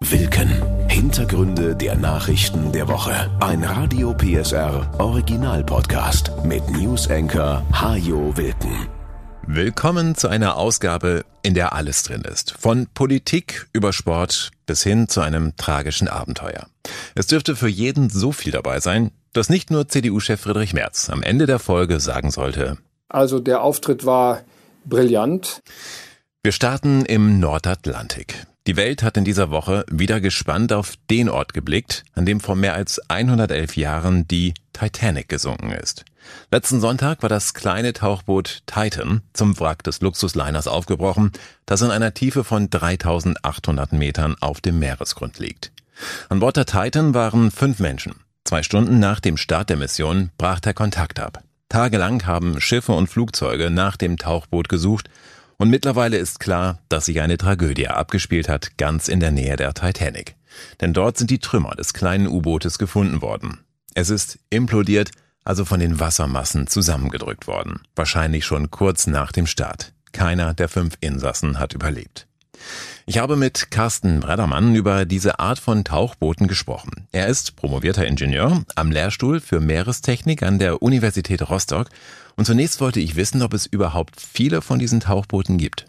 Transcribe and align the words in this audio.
Wilken. 0.00 0.48
Hintergründe 0.88 1.74
der 1.74 1.96
Nachrichten 1.96 2.70
der 2.70 2.86
Woche. 2.86 3.36
Ein 3.40 3.64
Radio 3.64 4.14
PSR 4.14 4.88
Original 5.00 5.64
Podcast 5.64 6.30
mit 6.44 6.70
News 6.70 7.10
Anchor 7.10 7.66
Hajo 7.72 8.36
Wilken. 8.36 8.86
Willkommen 9.44 10.14
zu 10.14 10.28
einer 10.28 10.56
Ausgabe, 10.56 11.24
in 11.42 11.54
der 11.54 11.72
alles 11.72 12.04
drin 12.04 12.22
ist. 12.22 12.54
Von 12.56 12.86
Politik 12.94 13.66
über 13.72 13.92
Sport 13.92 14.52
bis 14.66 14.84
hin 14.84 15.08
zu 15.08 15.20
einem 15.20 15.56
tragischen 15.56 16.06
Abenteuer. 16.06 16.68
Es 17.16 17.26
dürfte 17.26 17.56
für 17.56 17.68
jeden 17.68 18.08
so 18.08 18.30
viel 18.30 18.52
dabei 18.52 18.78
sein, 18.78 19.10
dass 19.32 19.50
nicht 19.50 19.72
nur 19.72 19.88
CDU-Chef 19.88 20.40
Friedrich 20.40 20.74
Merz 20.74 21.10
am 21.10 21.24
Ende 21.24 21.46
der 21.46 21.58
Folge 21.58 21.98
sagen 21.98 22.30
sollte. 22.30 22.78
Also 23.08 23.40
der 23.40 23.62
Auftritt 23.62 24.06
war 24.06 24.42
brillant. 24.84 25.60
Wir 26.44 26.52
starten 26.52 27.04
im 27.04 27.40
Nordatlantik. 27.40 28.46
Die 28.68 28.76
Welt 28.76 29.02
hat 29.02 29.16
in 29.16 29.24
dieser 29.24 29.50
Woche 29.50 29.86
wieder 29.90 30.20
gespannt 30.20 30.74
auf 30.74 30.96
den 31.08 31.30
Ort 31.30 31.54
geblickt, 31.54 32.04
an 32.12 32.26
dem 32.26 32.38
vor 32.38 32.54
mehr 32.54 32.74
als 32.74 33.00
111 33.08 33.78
Jahren 33.78 34.28
die 34.28 34.52
Titanic 34.74 35.30
gesunken 35.30 35.70
ist. 35.70 36.04
Letzten 36.50 36.78
Sonntag 36.78 37.22
war 37.22 37.30
das 37.30 37.54
kleine 37.54 37.94
Tauchboot 37.94 38.64
Titan 38.66 39.22
zum 39.32 39.58
Wrack 39.58 39.84
des 39.84 40.02
Luxusliners 40.02 40.66
aufgebrochen, 40.66 41.32
das 41.64 41.80
in 41.80 41.90
einer 41.90 42.12
Tiefe 42.12 42.44
von 42.44 42.68
3800 42.68 43.94
Metern 43.94 44.36
auf 44.38 44.60
dem 44.60 44.78
Meeresgrund 44.78 45.38
liegt. 45.38 45.72
An 46.28 46.40
Bord 46.40 46.58
der 46.58 46.66
Titan 46.66 47.14
waren 47.14 47.50
fünf 47.50 47.78
Menschen. 47.78 48.16
Zwei 48.44 48.62
Stunden 48.62 48.98
nach 48.98 49.20
dem 49.20 49.38
Start 49.38 49.70
der 49.70 49.78
Mission 49.78 50.28
brach 50.36 50.60
der 50.60 50.74
Kontakt 50.74 51.20
ab. 51.20 51.42
Tagelang 51.70 52.26
haben 52.26 52.60
Schiffe 52.60 52.92
und 52.92 53.06
Flugzeuge 53.06 53.70
nach 53.70 53.96
dem 53.96 54.18
Tauchboot 54.18 54.68
gesucht 54.68 55.08
und 55.58 55.70
mittlerweile 55.70 56.16
ist 56.16 56.40
klar, 56.40 56.80
dass 56.88 57.06
sich 57.06 57.20
eine 57.20 57.36
Tragödie 57.36 57.88
abgespielt 57.88 58.48
hat, 58.48 58.78
ganz 58.78 59.08
in 59.08 59.20
der 59.20 59.32
Nähe 59.32 59.56
der 59.56 59.74
Titanic. 59.74 60.36
Denn 60.80 60.92
dort 60.92 61.18
sind 61.18 61.30
die 61.30 61.40
Trümmer 61.40 61.74
des 61.74 61.92
kleinen 61.92 62.28
U-Bootes 62.28 62.78
gefunden 62.78 63.20
worden. 63.20 63.58
Es 63.94 64.10
ist 64.10 64.38
implodiert, 64.50 65.10
also 65.44 65.64
von 65.64 65.80
den 65.80 65.98
Wassermassen 65.98 66.68
zusammengedrückt 66.68 67.46
worden. 67.46 67.80
Wahrscheinlich 67.96 68.44
schon 68.44 68.70
kurz 68.70 69.06
nach 69.06 69.32
dem 69.32 69.46
Start. 69.46 69.92
Keiner 70.12 70.54
der 70.54 70.68
fünf 70.68 70.94
Insassen 71.00 71.58
hat 71.58 71.74
überlebt. 71.74 72.27
Ich 73.06 73.18
habe 73.18 73.36
mit 73.36 73.70
Carsten 73.70 74.20
Breddermann 74.20 74.74
über 74.74 75.04
diese 75.04 75.38
Art 75.40 75.58
von 75.58 75.84
Tauchbooten 75.84 76.46
gesprochen. 76.46 77.08
Er 77.12 77.26
ist 77.26 77.56
promovierter 77.56 78.06
Ingenieur 78.06 78.64
am 78.76 78.90
Lehrstuhl 78.90 79.40
für 79.40 79.60
Meerestechnik 79.60 80.42
an 80.42 80.58
der 80.58 80.82
Universität 80.82 81.48
Rostock. 81.48 81.88
Und 82.36 82.44
zunächst 82.44 82.80
wollte 82.80 83.00
ich 83.00 83.16
wissen, 83.16 83.42
ob 83.42 83.54
es 83.54 83.66
überhaupt 83.66 84.20
viele 84.20 84.60
von 84.62 84.78
diesen 84.78 85.00
Tauchbooten 85.00 85.58
gibt. 85.58 85.86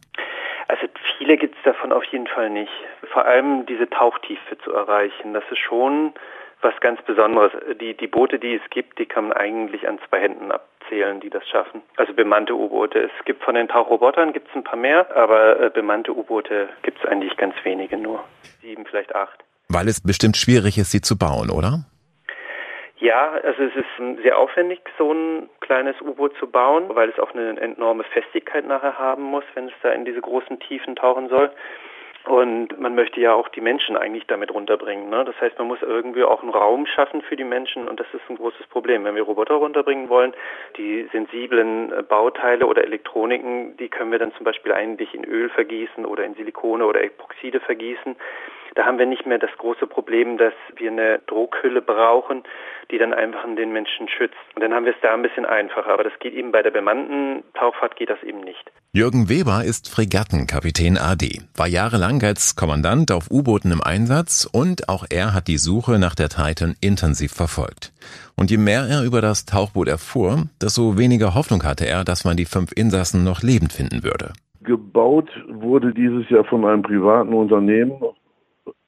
Also 0.67 0.87
viele 1.17 1.37
gibt 1.37 1.55
es 1.57 1.63
davon 1.63 1.91
auf 1.91 2.03
jeden 2.05 2.27
Fall 2.27 2.49
nicht. 2.49 2.71
Vor 3.11 3.25
allem 3.25 3.65
diese 3.65 3.89
Tauchtiefe 3.89 4.57
zu 4.63 4.73
erreichen, 4.73 5.33
das 5.33 5.43
ist 5.51 5.59
schon 5.59 6.13
was 6.61 6.73
ganz 6.79 7.01
Besonderes. 7.03 7.51
Die, 7.79 7.95
die 7.95 8.07
Boote, 8.07 8.39
die 8.39 8.55
es 8.55 8.69
gibt, 8.69 8.99
die 8.99 9.05
kann 9.05 9.27
man 9.27 9.37
eigentlich 9.37 9.87
an 9.87 9.99
zwei 10.09 10.21
Händen 10.21 10.51
abzählen, 10.89 11.19
die 11.19 11.29
das 11.29 11.47
schaffen. 11.47 11.81
Also 11.97 12.13
bemannte 12.13 12.55
U-Boote. 12.55 12.99
Es 12.99 13.25
gibt 13.25 13.43
von 13.43 13.55
den 13.55 13.67
Tauchrobotern 13.67 14.33
gibt 14.33 14.49
es 14.49 14.55
ein 14.55 14.63
paar 14.63 14.77
mehr, 14.77 15.15
aber 15.15 15.59
äh, 15.59 15.69
bemannte 15.69 16.15
U-Boote 16.15 16.69
gibt 16.83 16.99
es 16.99 17.09
eigentlich 17.09 17.35
ganz 17.37 17.55
wenige 17.63 17.97
nur. 17.97 18.23
Sieben, 18.61 18.85
vielleicht 18.85 19.15
acht. 19.15 19.43
Weil 19.69 19.87
es 19.87 20.01
bestimmt 20.01 20.37
schwierig 20.37 20.77
ist, 20.77 20.91
sie 20.91 21.01
zu 21.01 21.17
bauen, 21.17 21.49
oder? 21.49 21.85
Ja, 22.97 23.31
also 23.31 23.63
es 23.63 23.75
ist 23.75 24.23
sehr 24.23 24.37
aufwendig, 24.37 24.81
so 24.97 25.13
ein 25.13 25.49
kleines 25.61 25.95
U-Boot 26.01 26.35
zu 26.37 26.47
bauen, 26.47 26.85
weil 26.89 27.09
es 27.09 27.19
auch 27.19 27.33
eine 27.33 27.59
enorme 27.61 28.03
Festigkeit 28.03 28.67
nachher 28.67 28.97
haben 28.97 29.23
muss, 29.23 29.43
wenn 29.53 29.67
es 29.67 29.73
da 29.81 29.91
in 29.91 30.03
diese 30.03 30.19
großen 30.19 30.59
Tiefen 30.59 30.95
tauchen 30.95 31.29
soll. 31.29 31.49
Und 32.25 32.79
man 32.79 32.95
möchte 32.95 33.21
ja 33.21 33.33
auch 33.33 33.47
die 33.47 33.61
Menschen 33.61 33.95
eigentlich 33.95 34.27
damit 34.27 34.53
runterbringen. 34.53 35.09
Ne? 35.09 35.23
Das 35.23 35.39
heißt, 35.39 35.57
man 35.57 35.67
muss 35.67 35.81
irgendwie 35.81 36.23
auch 36.23 36.41
einen 36.41 36.51
Raum 36.51 36.85
schaffen 36.85 37.21
für 37.21 37.37
die 37.37 37.45
Menschen 37.45 37.87
und 37.87 37.99
das 37.99 38.07
ist 38.13 38.21
ein 38.29 38.35
großes 38.35 38.67
Problem. 38.67 39.05
Wenn 39.05 39.15
wir 39.15 39.23
Roboter 39.23 39.55
runterbringen 39.55 40.09
wollen, 40.09 40.33
die 40.77 41.07
sensiblen 41.13 41.93
äh, 41.93 42.03
Bauteile 42.03 42.67
oder 42.67 42.83
Elektroniken, 42.83 43.77
die 43.77 43.87
können 43.87 44.11
wir 44.11 44.19
dann 44.19 44.33
zum 44.33 44.43
Beispiel 44.43 44.73
eigentlich 44.73 45.13
in 45.15 45.23
Öl 45.23 45.49
vergießen 45.49 46.05
oder 46.05 46.25
in 46.25 46.35
Silikone 46.35 46.85
oder 46.85 47.01
Epoxide 47.03 47.61
vergießen. 47.61 48.15
Da 48.79 48.85
haben 48.85 48.97
wir 48.97 49.05
nicht 49.05 49.25
mehr 49.25 49.39
das 49.39 49.49
große 49.57 49.87
Problem, 49.87 50.37
dass 50.37 50.53
wir 50.77 50.89
eine 50.89 51.19
Druckhülle 51.27 51.81
brauchen, 51.81 52.43
die 52.89 52.97
dann 52.97 53.13
einfach 53.13 53.43
den 53.43 53.73
Menschen 53.73 54.07
schützt. 54.07 54.37
Und 54.55 54.63
dann 54.63 54.73
haben 54.73 54.85
wir 54.85 54.93
es 54.93 55.01
da 55.01 55.13
ein 55.13 55.21
bisschen 55.21 55.45
einfacher. 55.45 55.91
Aber 55.91 56.05
das 56.05 56.13
geht 56.21 56.33
eben 56.33 56.53
bei 56.53 56.61
der 56.61 56.71
bemannten 56.71 57.43
Tauchfahrt 57.55 57.97
geht 57.97 58.09
das 58.09 58.23
eben 58.23 58.39
nicht. 58.39 58.71
Jürgen 58.93 59.27
Weber 59.27 59.65
ist 59.65 59.93
Fregattenkapitän 59.93 60.97
AD, 60.97 61.41
war 61.57 61.67
jahrelang 61.67 62.23
als 62.23 62.55
Kommandant 62.55 63.11
auf 63.11 63.29
U-Booten 63.29 63.73
im 63.73 63.83
Einsatz 63.83 64.49
und 64.49 64.87
auch 64.87 65.03
er 65.11 65.33
hat 65.33 65.49
die 65.49 65.57
Suche 65.57 65.99
nach 65.99 66.15
der 66.15 66.29
Titan 66.29 66.75
intensiv 66.79 67.33
verfolgt. 67.33 67.91
Und 68.37 68.49
je 68.49 68.57
mehr 68.57 68.87
er 68.89 69.03
über 69.03 69.19
das 69.19 69.45
Tauchboot 69.45 69.89
erfuhr, 69.89 70.45
desto 70.61 70.97
weniger 70.97 71.35
Hoffnung 71.35 71.63
hatte 71.65 71.85
er, 71.85 72.05
dass 72.05 72.23
man 72.23 72.37
die 72.37 72.45
fünf 72.45 72.71
Insassen 72.73 73.25
noch 73.25 73.41
lebend 73.43 73.73
finden 73.73 74.05
würde. 74.05 74.31
Gebaut 74.61 75.29
wurde 75.49 75.93
dieses 75.93 76.29
Jahr 76.29 76.45
von 76.45 76.63
einem 76.63 76.81
privaten 76.81 77.33
Unternehmen 77.33 78.01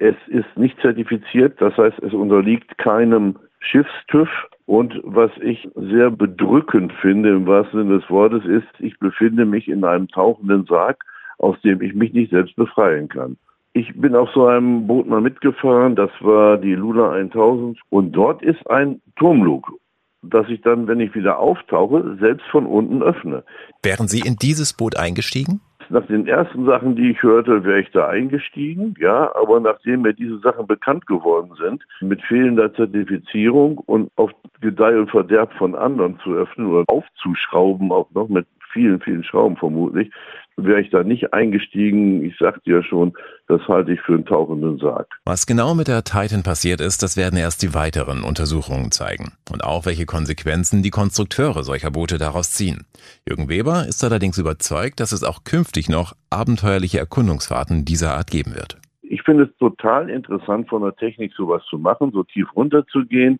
es 0.02 0.16
ist 0.30 0.58
nicht 0.58 0.80
zertifiziert, 0.82 1.62
das 1.62 1.78
heißt, 1.78 2.00
es 2.00 2.12
unterliegt 2.12 2.76
keinem 2.80 3.36
Schiffstüv. 3.60 4.30
Und 4.66 5.00
was 5.04 5.30
ich 5.42 5.70
sehr 5.76 6.10
bedrückend 6.10 6.92
finde, 7.02 7.30
im 7.30 7.46
wahrsten 7.46 7.84
Sinne 7.84 8.00
des 8.00 8.10
Wortes, 8.10 8.44
ist, 8.46 8.68
ich 8.80 8.98
befinde 8.98 9.46
mich 9.46 9.68
in 9.68 9.86
einem 9.86 10.08
tauchenden 10.08 10.66
Sarg, 10.66 11.04
aus 11.38 11.56
dem 11.62 11.84
ich 11.84 11.94
mich 11.94 12.14
nicht 12.14 12.32
selbst 12.32 12.56
befreien 12.56 13.10
kann. 13.10 13.38
Ich 13.74 13.94
bin 13.94 14.16
auf 14.16 14.30
so 14.34 14.48
einem 14.48 14.88
Boot 14.88 15.08
mal 15.08 15.22
mitgefahren, 15.22 15.96
das 15.96 16.10
war 16.20 16.58
die 16.58 16.74
Luna 16.74 17.12
1000 17.12 17.80
und 17.90 18.12
dort 18.12 18.42
ist 18.42 18.70
ein 18.70 19.02
Turmlug, 19.18 19.72
das 20.24 20.50
ich 20.50 20.62
dann, 20.62 20.88
wenn 20.88 21.00
ich 21.00 21.14
wieder 21.14 21.38
auftauche, 21.38 22.18
selbst 22.20 22.46
von 22.48 22.66
unten 22.66 23.04
öffne. 23.04 23.44
Wären 23.84 24.08
Sie 24.08 24.20
in 24.20 24.36
dieses 24.36 24.74
Boot 24.74 24.98
eingestiegen? 24.98 25.62
Nach 25.91 26.06
den 26.07 26.28
ersten 26.28 26.66
Sachen, 26.66 26.96
die 26.96 27.12
ich 27.12 27.24
hörte, 27.24 27.63
wäre 27.63 27.81
ich 27.81 27.91
da 27.91 28.07
eingestiegen, 28.07 28.96
ja, 29.00 29.34
aber 29.35 29.59
nachdem 29.59 30.02
mir 30.02 30.13
diese 30.13 30.40
Sachen 30.40 30.68
bekannt 30.68 31.06
geworden 31.07 31.52
sind, 31.57 31.84
mit 32.02 32.22
fehlender 32.22 32.74
Zertifizierung 32.74 33.78
und 33.79 34.12
auf 34.16 34.31
Gedeih 34.62 35.00
und 35.00 35.12
Verderb 35.12 35.53
von 35.53 35.75
anderen 35.75 36.19
zu 36.19 36.34
öffnen 36.34 36.68
oder 36.68 36.85
aufzuschrauben, 36.88 37.91
auch 37.91 38.09
noch 38.12 38.29
mit 38.29 38.47
vielen, 38.72 39.00
vielen 39.02 39.24
Schrauben 39.24 39.57
vermutlich, 39.57 40.12
wäre 40.58 40.82
ich 40.82 40.90
da 40.90 41.04
nicht 41.04 41.34
eingestiegen. 41.34 42.24
Ich 42.24 42.38
sagte 42.38 42.72
ja 42.72 42.84
schon, 42.84 43.14
das 43.48 43.62
halte 43.68 43.94
ich 43.94 44.02
für 44.02 44.14
einen 44.14 44.26
tauchenden 44.26 44.78
Sarg. 44.78 45.08
Was 45.26 45.46
genau 45.46 45.76
mit 45.76 45.88
der 45.88 46.04
Titan 46.04 46.44
passiert 46.44 46.82
ist, 46.82 47.04
das 47.04 47.18
werden 47.18 47.38
erst 47.38 47.62
die 47.64 47.74
weiteren 47.74 48.24
Untersuchungen 48.24 48.92
zeigen. 48.92 49.34
Und 49.52 49.64
auch 49.64 49.86
welche 49.86 50.06
Konsequenzen 50.06 50.84
die 50.84 50.90
Konstrukteure 50.90 51.64
solcher 51.64 51.92
Boote 51.92 52.18
daraus 52.18 52.52
ziehen. 52.52 52.86
Jürgen 53.28 53.50
Weber 53.50 53.86
ist 53.88 54.04
allerdings 54.04 54.38
überzeugt, 54.38 55.00
dass 55.00 55.12
es 55.12 55.24
auch 55.24 55.44
künftig 55.44 55.90
noch 55.90 56.14
abenteuerliche 56.30 57.00
Erkundungsfahrten 57.00 57.86
dieser 57.86 58.14
Art 58.14 58.30
geben 58.30 58.56
wird. 58.56 58.78
Ich 59.02 59.24
finde 59.24 59.44
es 59.44 59.58
total 59.58 60.10
interessant, 60.10 60.70
von 60.70 60.84
der 60.84 60.96
Technik 60.96 61.34
sowas 61.34 61.62
zu 61.70 61.78
machen, 61.78 62.12
so 62.14 62.24
tief 62.24 62.48
runterzugehen, 62.56 63.40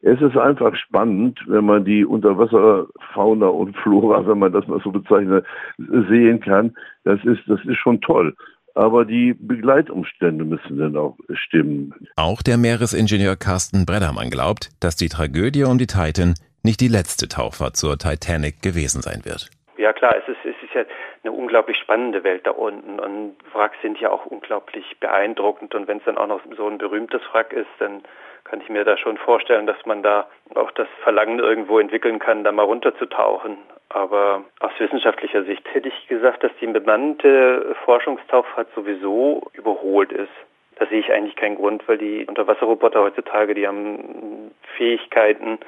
es 0.00 0.20
ist 0.20 0.36
einfach 0.36 0.74
spannend, 0.76 1.40
wenn 1.46 1.64
man 1.64 1.84
die 1.84 2.04
Unterwasserfauna 2.04 3.46
und 3.46 3.76
Flora, 3.76 4.26
wenn 4.26 4.38
man 4.38 4.52
das 4.52 4.66
mal 4.66 4.80
so 4.82 4.90
bezeichnet, 4.90 5.44
sehen 5.76 6.40
kann. 6.40 6.76
Das 7.04 7.22
ist, 7.24 7.40
das 7.46 7.60
ist 7.64 7.78
schon 7.78 8.00
toll. 8.00 8.34
Aber 8.74 9.04
die 9.04 9.34
Begleitumstände 9.34 10.44
müssen 10.44 10.78
dann 10.78 10.96
auch 10.96 11.16
stimmen. 11.32 11.92
Auch 12.16 12.42
der 12.42 12.58
Meeresingenieur 12.58 13.34
Carsten 13.34 13.86
Breddermann 13.86 14.30
glaubt, 14.30 14.70
dass 14.80 14.94
die 14.94 15.08
Tragödie 15.08 15.64
um 15.64 15.78
die 15.78 15.88
Titan 15.88 16.34
nicht 16.62 16.80
die 16.80 16.88
letzte 16.88 17.26
Tauchfahrt 17.26 17.76
zur 17.76 17.98
Titanic 17.98 18.62
gewesen 18.62 19.02
sein 19.02 19.24
wird. 19.24 19.50
Ja 19.78 19.92
klar, 19.92 20.14
es 20.16 20.28
ist, 20.28 20.44
es 20.44 20.62
ist 20.62 20.74
ja 20.74 20.82
eine 21.22 21.32
unglaublich 21.32 21.76
spannende 21.78 22.22
Welt 22.24 22.46
da 22.46 22.50
unten 22.50 23.00
und 23.00 23.36
Wracks 23.52 23.76
sind 23.82 23.98
ja 24.00 24.10
auch 24.10 24.26
unglaublich 24.26 24.84
beeindruckend 25.00 25.74
und 25.74 25.88
wenn 25.88 25.98
es 25.98 26.04
dann 26.04 26.18
auch 26.18 26.26
noch 26.26 26.40
so 26.56 26.68
ein 26.68 26.78
berühmtes 26.78 27.22
Wrack 27.32 27.52
ist, 27.52 27.68
dann 27.78 28.02
kann 28.48 28.60
ich 28.60 28.68
mir 28.68 28.84
da 28.84 28.96
schon 28.96 29.18
vorstellen, 29.18 29.66
dass 29.66 29.84
man 29.84 30.02
da 30.02 30.26
auch 30.54 30.70
das 30.72 30.88
Verlangen 31.02 31.38
irgendwo 31.38 31.78
entwickeln 31.78 32.18
kann, 32.18 32.44
da 32.44 32.52
mal 32.52 32.64
runterzutauchen. 32.64 33.58
Aber 33.90 34.44
aus 34.60 34.72
wissenschaftlicher 34.78 35.44
Sicht 35.44 35.62
hätte 35.72 35.88
ich 35.88 36.08
gesagt, 36.08 36.44
dass 36.44 36.52
die 36.60 36.66
bemannte 36.66 37.74
Forschungstauchfahrt 37.84 38.68
sowieso 38.74 39.48
überholt 39.54 40.12
ist. 40.12 40.32
Da 40.76 40.86
sehe 40.86 41.00
ich 41.00 41.12
eigentlich 41.12 41.36
keinen 41.36 41.56
Grund, 41.56 41.86
weil 41.88 41.98
die 41.98 42.24
Unterwasserroboter 42.26 43.02
heutzutage, 43.02 43.54
die 43.54 43.66
haben 43.66 44.52
Fähigkeiten, 44.76 45.58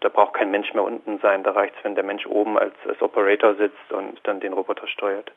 da 0.00 0.08
braucht 0.08 0.34
kein 0.34 0.50
Mensch 0.50 0.72
mehr 0.74 0.84
unten 0.84 1.18
sein. 1.18 1.42
Da 1.42 1.52
reicht 1.52 1.74
es, 1.76 1.84
wenn 1.84 1.94
der 1.94 2.04
Mensch 2.04 2.26
oben 2.26 2.58
als, 2.58 2.74
als 2.86 3.00
Operator 3.00 3.54
sitzt 3.54 3.92
und 3.92 4.18
dann 4.24 4.40
den 4.40 4.52
Roboter 4.52 4.86
steuert. 4.88 5.30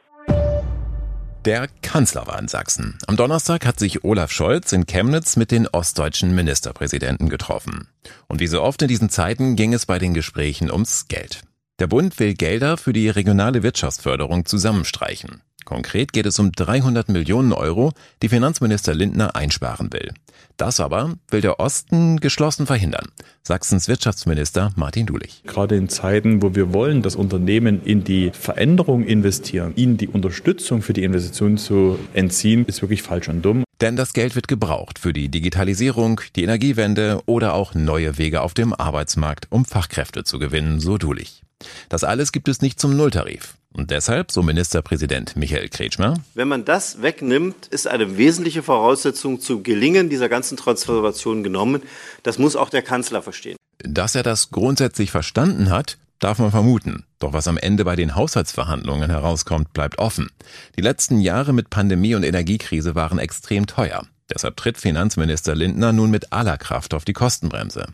Der 1.45 1.69
Kanzler 1.81 2.27
war 2.27 2.37
in 2.37 2.49
Sachsen. 2.49 2.97
Am 3.07 3.15
Donnerstag 3.15 3.65
hat 3.65 3.79
sich 3.79 4.03
Olaf 4.03 4.29
Scholz 4.29 4.73
in 4.73 4.85
Chemnitz 4.85 5.37
mit 5.37 5.51
den 5.51 5.67
ostdeutschen 5.67 6.35
Ministerpräsidenten 6.35 7.29
getroffen. 7.29 7.87
Und 8.27 8.41
wie 8.41 8.47
so 8.47 8.61
oft 8.61 8.81
in 8.81 8.89
diesen 8.89 9.09
Zeiten 9.09 9.55
ging 9.55 9.73
es 9.73 9.85
bei 9.85 9.99
den 9.99 10.13
Gesprächen 10.13 10.69
ums 10.69 11.07
Geld. 11.07 11.43
Der 11.79 11.87
Bund 11.87 12.19
will 12.19 12.33
Gelder 12.33 12.75
für 12.75 12.91
die 12.91 13.07
regionale 13.07 13.63
Wirtschaftsförderung 13.63 14.45
zusammenstreichen. 14.45 15.41
Konkret 15.69 16.13
geht 16.13 16.25
es 16.25 16.39
um 16.39 16.51
300 16.51 17.09
Millionen 17.09 17.53
Euro, 17.53 17.91
die 18.23 18.29
Finanzminister 18.29 18.95
Lindner 18.95 19.35
einsparen 19.35 19.93
will. 19.93 20.09
Das 20.57 20.79
aber 20.79 21.13
will 21.29 21.41
der 21.41 21.59
Osten 21.59 22.19
geschlossen 22.19 22.65
verhindern. 22.65 23.05
Sachsens 23.43 23.87
Wirtschaftsminister 23.87 24.71
Martin 24.75 25.05
Dulich. 25.05 25.43
Gerade 25.45 25.75
in 25.75 25.87
Zeiten, 25.87 26.41
wo 26.41 26.55
wir 26.55 26.73
wollen, 26.73 27.03
dass 27.03 27.15
Unternehmen 27.15 27.83
in 27.83 28.03
die 28.03 28.31
Veränderung 28.31 29.03
investieren, 29.03 29.73
ihnen 29.75 29.97
die 29.97 30.07
Unterstützung 30.07 30.81
für 30.81 30.93
die 30.93 31.03
Investitionen 31.03 31.59
zu 31.59 31.99
entziehen, 32.13 32.65
ist 32.65 32.81
wirklich 32.81 33.03
falsch 33.03 33.29
und 33.29 33.43
dumm. 33.43 33.63
Denn 33.79 33.95
das 33.95 34.13
Geld 34.13 34.35
wird 34.35 34.47
gebraucht 34.47 34.97
für 34.97 35.13
die 35.13 35.29
Digitalisierung, 35.29 36.19
die 36.35 36.45
Energiewende 36.45 37.21
oder 37.27 37.53
auch 37.53 37.75
neue 37.75 38.17
Wege 38.17 38.41
auf 38.41 38.55
dem 38.55 38.73
Arbeitsmarkt, 38.73 39.45
um 39.51 39.65
Fachkräfte 39.65 40.23
zu 40.23 40.39
gewinnen, 40.39 40.79
so 40.79 40.97
Dulich. 40.97 41.43
Das 41.89 42.03
alles 42.03 42.31
gibt 42.31 42.47
es 42.47 42.61
nicht 42.61 42.79
zum 42.79 42.97
Nulltarif. 42.97 43.58
Und 43.73 43.91
deshalb, 43.91 44.31
so 44.31 44.41
Ministerpräsident 44.41 45.35
Michael 45.35 45.69
Kretschmer, 45.69 46.15
wenn 46.33 46.47
man 46.47 46.65
das 46.65 47.01
wegnimmt, 47.01 47.67
ist 47.67 47.87
eine 47.87 48.17
wesentliche 48.17 48.63
Voraussetzung 48.63 49.39
zu 49.39 49.61
Gelingen 49.61 50.09
dieser 50.09 50.27
ganzen 50.27 50.57
Transformation 50.57 51.43
genommen. 51.43 51.83
Das 52.23 52.39
muss 52.39 52.55
auch 52.55 52.69
der 52.69 52.81
Kanzler 52.81 53.21
verstehen. 53.21 53.57
Dass 53.79 54.15
er 54.15 54.23
das 54.23 54.49
grundsätzlich 54.49 55.11
verstanden 55.11 55.69
hat, 55.69 55.97
darf 56.19 56.39
man 56.39 56.51
vermuten. 56.51 57.05
Doch 57.19 57.33
was 57.33 57.47
am 57.47 57.57
Ende 57.57 57.85
bei 57.85 57.95
den 57.95 58.15
Haushaltsverhandlungen 58.15 59.09
herauskommt, 59.09 59.71
bleibt 59.73 59.99
offen. 59.99 60.29
Die 60.75 60.81
letzten 60.81 61.19
Jahre 61.19 61.53
mit 61.53 61.69
Pandemie 61.69 62.15
und 62.15 62.23
Energiekrise 62.23 62.95
waren 62.95 63.19
extrem 63.19 63.67
teuer. 63.67 64.05
Deshalb 64.33 64.57
tritt 64.57 64.77
Finanzminister 64.77 65.55
Lindner 65.55 65.91
nun 65.91 66.11
mit 66.11 66.31
aller 66.31 66.57
Kraft 66.57 66.93
auf 66.93 67.05
die 67.05 67.13
Kostenbremse. 67.13 67.87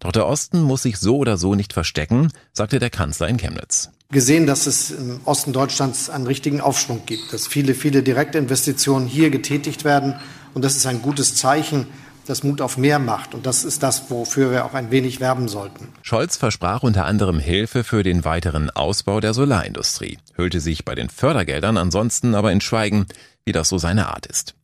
Doch 0.00 0.12
der 0.12 0.26
Osten 0.26 0.62
muss 0.62 0.82
sich 0.82 0.98
so 0.98 1.16
oder 1.18 1.36
so 1.36 1.54
nicht 1.54 1.72
verstecken, 1.72 2.32
sagte 2.52 2.78
der 2.78 2.90
Kanzler 2.90 3.28
in 3.28 3.36
Chemnitz 3.36 3.90
gesehen, 4.12 4.46
dass 4.46 4.66
es 4.66 4.90
im 4.90 5.20
Osten 5.24 5.52
Deutschlands 5.52 6.08
einen 6.08 6.26
richtigen 6.26 6.60
Aufschwung 6.60 7.02
gibt, 7.06 7.32
dass 7.32 7.48
viele, 7.48 7.74
viele 7.74 8.02
Direktinvestitionen 8.02 9.08
hier 9.08 9.30
getätigt 9.30 9.84
werden. 9.84 10.14
Und 10.54 10.64
das 10.64 10.76
ist 10.76 10.86
ein 10.86 11.02
gutes 11.02 11.34
Zeichen, 11.34 11.86
das 12.26 12.44
Mut 12.44 12.60
auf 12.60 12.76
mehr 12.76 12.98
macht. 12.98 13.34
Und 13.34 13.46
das 13.46 13.64
ist 13.64 13.82
das, 13.82 14.10
wofür 14.10 14.52
wir 14.52 14.64
auch 14.64 14.74
ein 14.74 14.90
wenig 14.90 15.18
werben 15.20 15.48
sollten. 15.48 15.88
Scholz 16.02 16.36
versprach 16.36 16.82
unter 16.82 17.06
anderem 17.06 17.40
Hilfe 17.40 17.82
für 17.82 18.02
den 18.04 18.24
weiteren 18.24 18.70
Ausbau 18.70 19.18
der 19.18 19.34
Solarindustrie, 19.34 20.18
hüllte 20.36 20.60
sich 20.60 20.84
bei 20.84 20.94
den 20.94 21.08
Fördergeldern 21.08 21.76
ansonsten 21.76 22.34
aber 22.34 22.52
in 22.52 22.60
Schweigen, 22.60 23.06
wie 23.44 23.52
das 23.52 23.68
so 23.68 23.78
seine 23.78 24.08
Art 24.08 24.26
ist. 24.26 24.54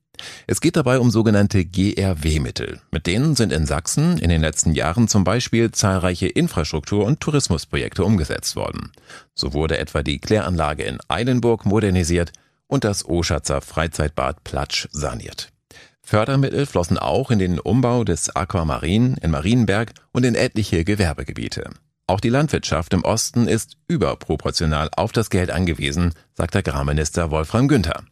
Es 0.46 0.60
geht 0.60 0.76
dabei 0.76 0.98
um 0.98 1.10
sogenannte 1.10 1.64
GRW-Mittel. 1.64 2.80
Mit 2.90 3.06
denen 3.06 3.34
sind 3.34 3.52
in 3.52 3.66
Sachsen 3.66 4.18
in 4.18 4.28
den 4.28 4.40
letzten 4.40 4.72
Jahren 4.72 5.08
zum 5.08 5.24
Beispiel 5.24 5.70
zahlreiche 5.70 6.28
Infrastruktur- 6.28 7.04
und 7.04 7.20
Tourismusprojekte 7.20 8.04
umgesetzt 8.04 8.56
worden. 8.56 8.92
So 9.34 9.52
wurde 9.52 9.78
etwa 9.78 10.02
die 10.02 10.18
Kläranlage 10.18 10.84
in 10.84 10.98
Eilenburg 11.08 11.66
modernisiert 11.66 12.32
und 12.66 12.84
das 12.84 13.04
Oschatzer 13.04 13.60
Freizeitbad 13.60 14.44
Platsch 14.44 14.88
saniert. 14.92 15.52
Fördermittel 16.02 16.64
flossen 16.64 16.98
auch 16.98 17.30
in 17.30 17.38
den 17.38 17.58
Umbau 17.58 18.02
des 18.02 18.34
Aquamarin 18.34 19.16
in 19.20 19.30
Marienberg 19.30 19.92
und 20.12 20.24
in 20.24 20.34
etliche 20.34 20.84
Gewerbegebiete. 20.84 21.70
Auch 22.06 22.20
die 22.20 22.30
Landwirtschaft 22.30 22.94
im 22.94 23.04
Osten 23.04 23.46
ist 23.46 23.76
überproportional 23.86 24.88
auf 24.96 25.12
das 25.12 25.28
Geld 25.28 25.50
angewiesen, 25.50 26.14
sagt 26.32 26.56
Agrarminister 26.56 27.30
Wolfram 27.30 27.68
Günther. 27.68 28.02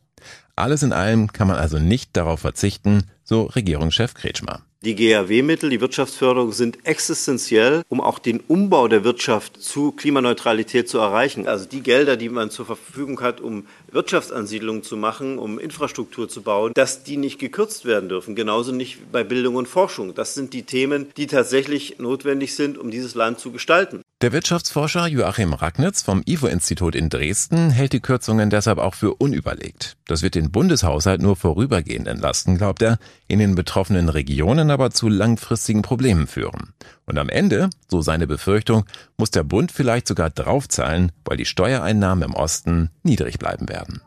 Alles 0.56 0.82
in 0.82 0.94
allem 0.94 1.32
kann 1.32 1.48
man 1.48 1.58
also 1.58 1.78
nicht 1.78 2.16
darauf 2.16 2.40
verzichten, 2.40 3.04
so 3.26 3.42
Regierungschef 3.44 4.14
Kretschmer. 4.14 4.62
Die 4.86 4.94
GAW-Mittel, 4.94 5.70
die 5.70 5.80
Wirtschaftsförderung 5.80 6.52
sind 6.52 6.86
existenziell, 6.86 7.82
um 7.88 8.00
auch 8.00 8.20
den 8.20 8.38
Umbau 8.38 8.86
der 8.86 9.02
Wirtschaft 9.02 9.60
zu 9.60 9.90
Klimaneutralität 9.90 10.88
zu 10.88 10.98
erreichen. 10.98 11.48
Also 11.48 11.66
die 11.66 11.80
Gelder, 11.80 12.16
die 12.16 12.28
man 12.28 12.50
zur 12.50 12.66
Verfügung 12.66 13.20
hat, 13.20 13.40
um 13.40 13.66
Wirtschaftsansiedlungen 13.90 14.84
zu 14.84 14.96
machen, 14.96 15.38
um 15.38 15.58
Infrastruktur 15.58 16.28
zu 16.28 16.42
bauen, 16.42 16.72
dass 16.74 17.02
die 17.02 17.16
nicht 17.16 17.40
gekürzt 17.40 17.84
werden 17.84 18.08
dürfen. 18.08 18.36
Genauso 18.36 18.70
nicht 18.70 19.10
bei 19.10 19.24
Bildung 19.24 19.56
und 19.56 19.66
Forschung. 19.66 20.14
Das 20.14 20.34
sind 20.34 20.52
die 20.52 20.62
Themen, 20.62 21.06
die 21.16 21.26
tatsächlich 21.26 21.98
notwendig 21.98 22.54
sind, 22.54 22.78
um 22.78 22.92
dieses 22.92 23.16
Land 23.16 23.40
zu 23.40 23.50
gestalten. 23.50 24.02
Der 24.22 24.32
Wirtschaftsforscher 24.32 25.08
Joachim 25.08 25.52
Ragnitz 25.52 26.02
vom 26.02 26.22
IFO-Institut 26.24 26.94
in 26.94 27.10
Dresden 27.10 27.68
hält 27.68 27.92
die 27.92 28.00
Kürzungen 28.00 28.48
deshalb 28.48 28.78
auch 28.78 28.94
für 28.94 29.14
unüberlegt. 29.14 29.98
Das 30.06 30.22
wird 30.22 30.34
den 30.36 30.50
Bundeshaushalt 30.50 31.20
nur 31.20 31.36
vorübergehend 31.36 32.08
entlasten, 32.08 32.56
glaubt 32.56 32.80
er, 32.80 32.98
in 33.28 33.38
den 33.38 33.54
betroffenen 33.54 34.08
Regionen 34.08 34.70
aber 34.70 34.90
zu 34.90 35.08
langfristigen 35.08 35.82
Problemen 35.82 36.26
führen. 36.26 36.72
Und 37.06 37.18
am 37.18 37.28
Ende, 37.28 37.70
so 37.88 38.02
seine 38.02 38.26
Befürchtung, 38.26 38.84
muss 39.16 39.30
der 39.30 39.44
Bund 39.44 39.72
vielleicht 39.72 40.08
sogar 40.08 40.30
draufzahlen, 40.30 41.12
weil 41.24 41.36
die 41.36 41.44
Steuereinnahmen 41.44 42.24
im 42.24 42.34
Osten 42.34 42.90
niedrig 43.02 43.38
bleiben 43.38 43.68
werden. 43.68 44.00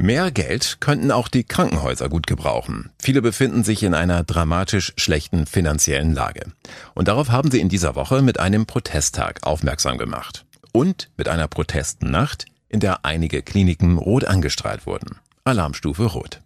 Mehr 0.00 0.30
Geld 0.30 0.76
könnten 0.80 1.10
auch 1.10 1.26
die 1.26 1.42
Krankenhäuser 1.42 2.08
gut 2.08 2.28
gebrauchen. 2.28 2.90
Viele 3.02 3.20
befinden 3.20 3.64
sich 3.64 3.82
in 3.82 3.94
einer 3.94 4.22
dramatisch 4.22 4.92
schlechten 4.96 5.44
finanziellen 5.44 6.14
Lage. 6.14 6.52
Und 6.94 7.08
darauf 7.08 7.30
haben 7.30 7.50
sie 7.50 7.60
in 7.60 7.68
dieser 7.68 7.96
Woche 7.96 8.22
mit 8.22 8.38
einem 8.38 8.64
Protesttag 8.64 9.40
aufmerksam 9.42 9.98
gemacht. 9.98 10.44
Und 10.70 11.10
mit 11.16 11.28
einer 11.28 11.48
Protestnacht, 11.48 12.44
in 12.68 12.78
der 12.78 13.04
einige 13.04 13.42
Kliniken 13.42 13.98
rot 13.98 14.24
angestrahlt 14.24 14.86
wurden. 14.86 15.16
Alarmstufe 15.42 16.04
rot. 16.04 16.42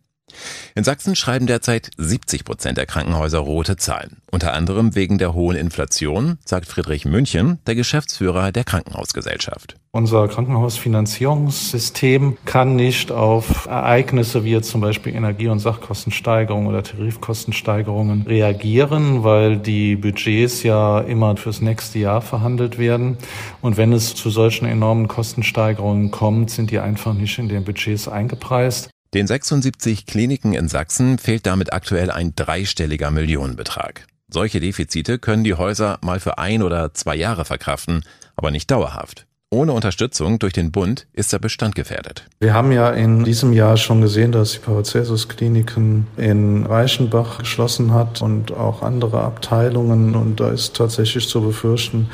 In 0.74 0.84
Sachsen 0.84 1.16
schreiben 1.16 1.46
derzeit 1.46 1.90
70 1.96 2.44
Prozent 2.44 2.78
der 2.78 2.86
Krankenhäuser 2.86 3.38
rote 3.38 3.76
Zahlen. 3.76 4.22
Unter 4.30 4.54
anderem 4.54 4.94
wegen 4.94 5.18
der 5.18 5.34
hohen 5.34 5.56
Inflation, 5.56 6.38
sagt 6.44 6.66
Friedrich 6.66 7.04
München, 7.04 7.58
der 7.66 7.74
Geschäftsführer 7.74 8.52
der 8.52 8.64
Krankenhausgesellschaft. 8.64 9.76
Unser 9.94 10.26
Krankenhausfinanzierungssystem 10.26 12.38
kann 12.46 12.76
nicht 12.76 13.12
auf 13.12 13.66
Ereignisse 13.66 14.42
wie 14.42 14.52
jetzt 14.52 14.70
zum 14.70 14.80
Beispiel 14.80 15.14
Energie- 15.14 15.48
und 15.48 15.58
Sachkostensteigerungen 15.58 16.66
oder 16.66 16.82
Tarifkostensteigerungen 16.82 18.22
reagieren, 18.22 19.22
weil 19.22 19.58
die 19.58 19.96
Budgets 19.96 20.62
ja 20.62 21.00
immer 21.00 21.36
fürs 21.36 21.60
nächste 21.60 21.98
Jahr 21.98 22.22
verhandelt 22.22 22.78
werden. 22.78 23.18
Und 23.60 23.76
wenn 23.76 23.92
es 23.92 24.14
zu 24.14 24.30
solchen 24.30 24.64
enormen 24.64 25.08
Kostensteigerungen 25.08 26.10
kommt, 26.10 26.50
sind 26.50 26.70
die 26.70 26.78
einfach 26.78 27.12
nicht 27.12 27.38
in 27.38 27.50
den 27.50 27.64
Budgets 27.64 28.08
eingepreist. 28.08 28.88
Den 29.14 29.26
76 29.26 30.06
Kliniken 30.06 30.54
in 30.54 30.68
Sachsen 30.68 31.18
fehlt 31.18 31.44
damit 31.44 31.74
aktuell 31.74 32.10
ein 32.10 32.34
dreistelliger 32.34 33.10
Millionenbetrag. 33.10 34.06
Solche 34.28 34.58
Defizite 34.58 35.18
können 35.18 35.44
die 35.44 35.52
Häuser 35.52 35.98
mal 36.00 36.18
für 36.18 36.38
ein 36.38 36.62
oder 36.62 36.94
zwei 36.94 37.14
Jahre 37.14 37.44
verkraften, 37.44 38.04
aber 38.36 38.50
nicht 38.50 38.70
dauerhaft. 38.70 39.26
Ohne 39.52 39.74
Unterstützung 39.74 40.38
durch 40.38 40.54
den 40.54 40.72
Bund 40.72 41.06
ist 41.12 41.34
der 41.34 41.38
Bestand 41.38 41.74
gefährdet. 41.74 42.24
Wir 42.40 42.54
haben 42.54 42.72
ja 42.72 42.88
in 42.88 43.22
diesem 43.22 43.52
Jahr 43.52 43.76
schon 43.76 44.00
gesehen, 44.00 44.32
dass 44.32 44.52
die 44.52 44.60
Paracelsus 44.60 45.28
Kliniken 45.28 46.06
in 46.16 46.64
Reichenbach 46.64 47.36
geschlossen 47.36 47.92
hat 47.92 48.22
und 48.22 48.52
auch 48.52 48.80
andere 48.80 49.22
Abteilungen. 49.22 50.14
Und 50.14 50.40
da 50.40 50.48
ist 50.48 50.74
tatsächlich 50.74 51.28
zu 51.28 51.42
befürchten, 51.42 52.08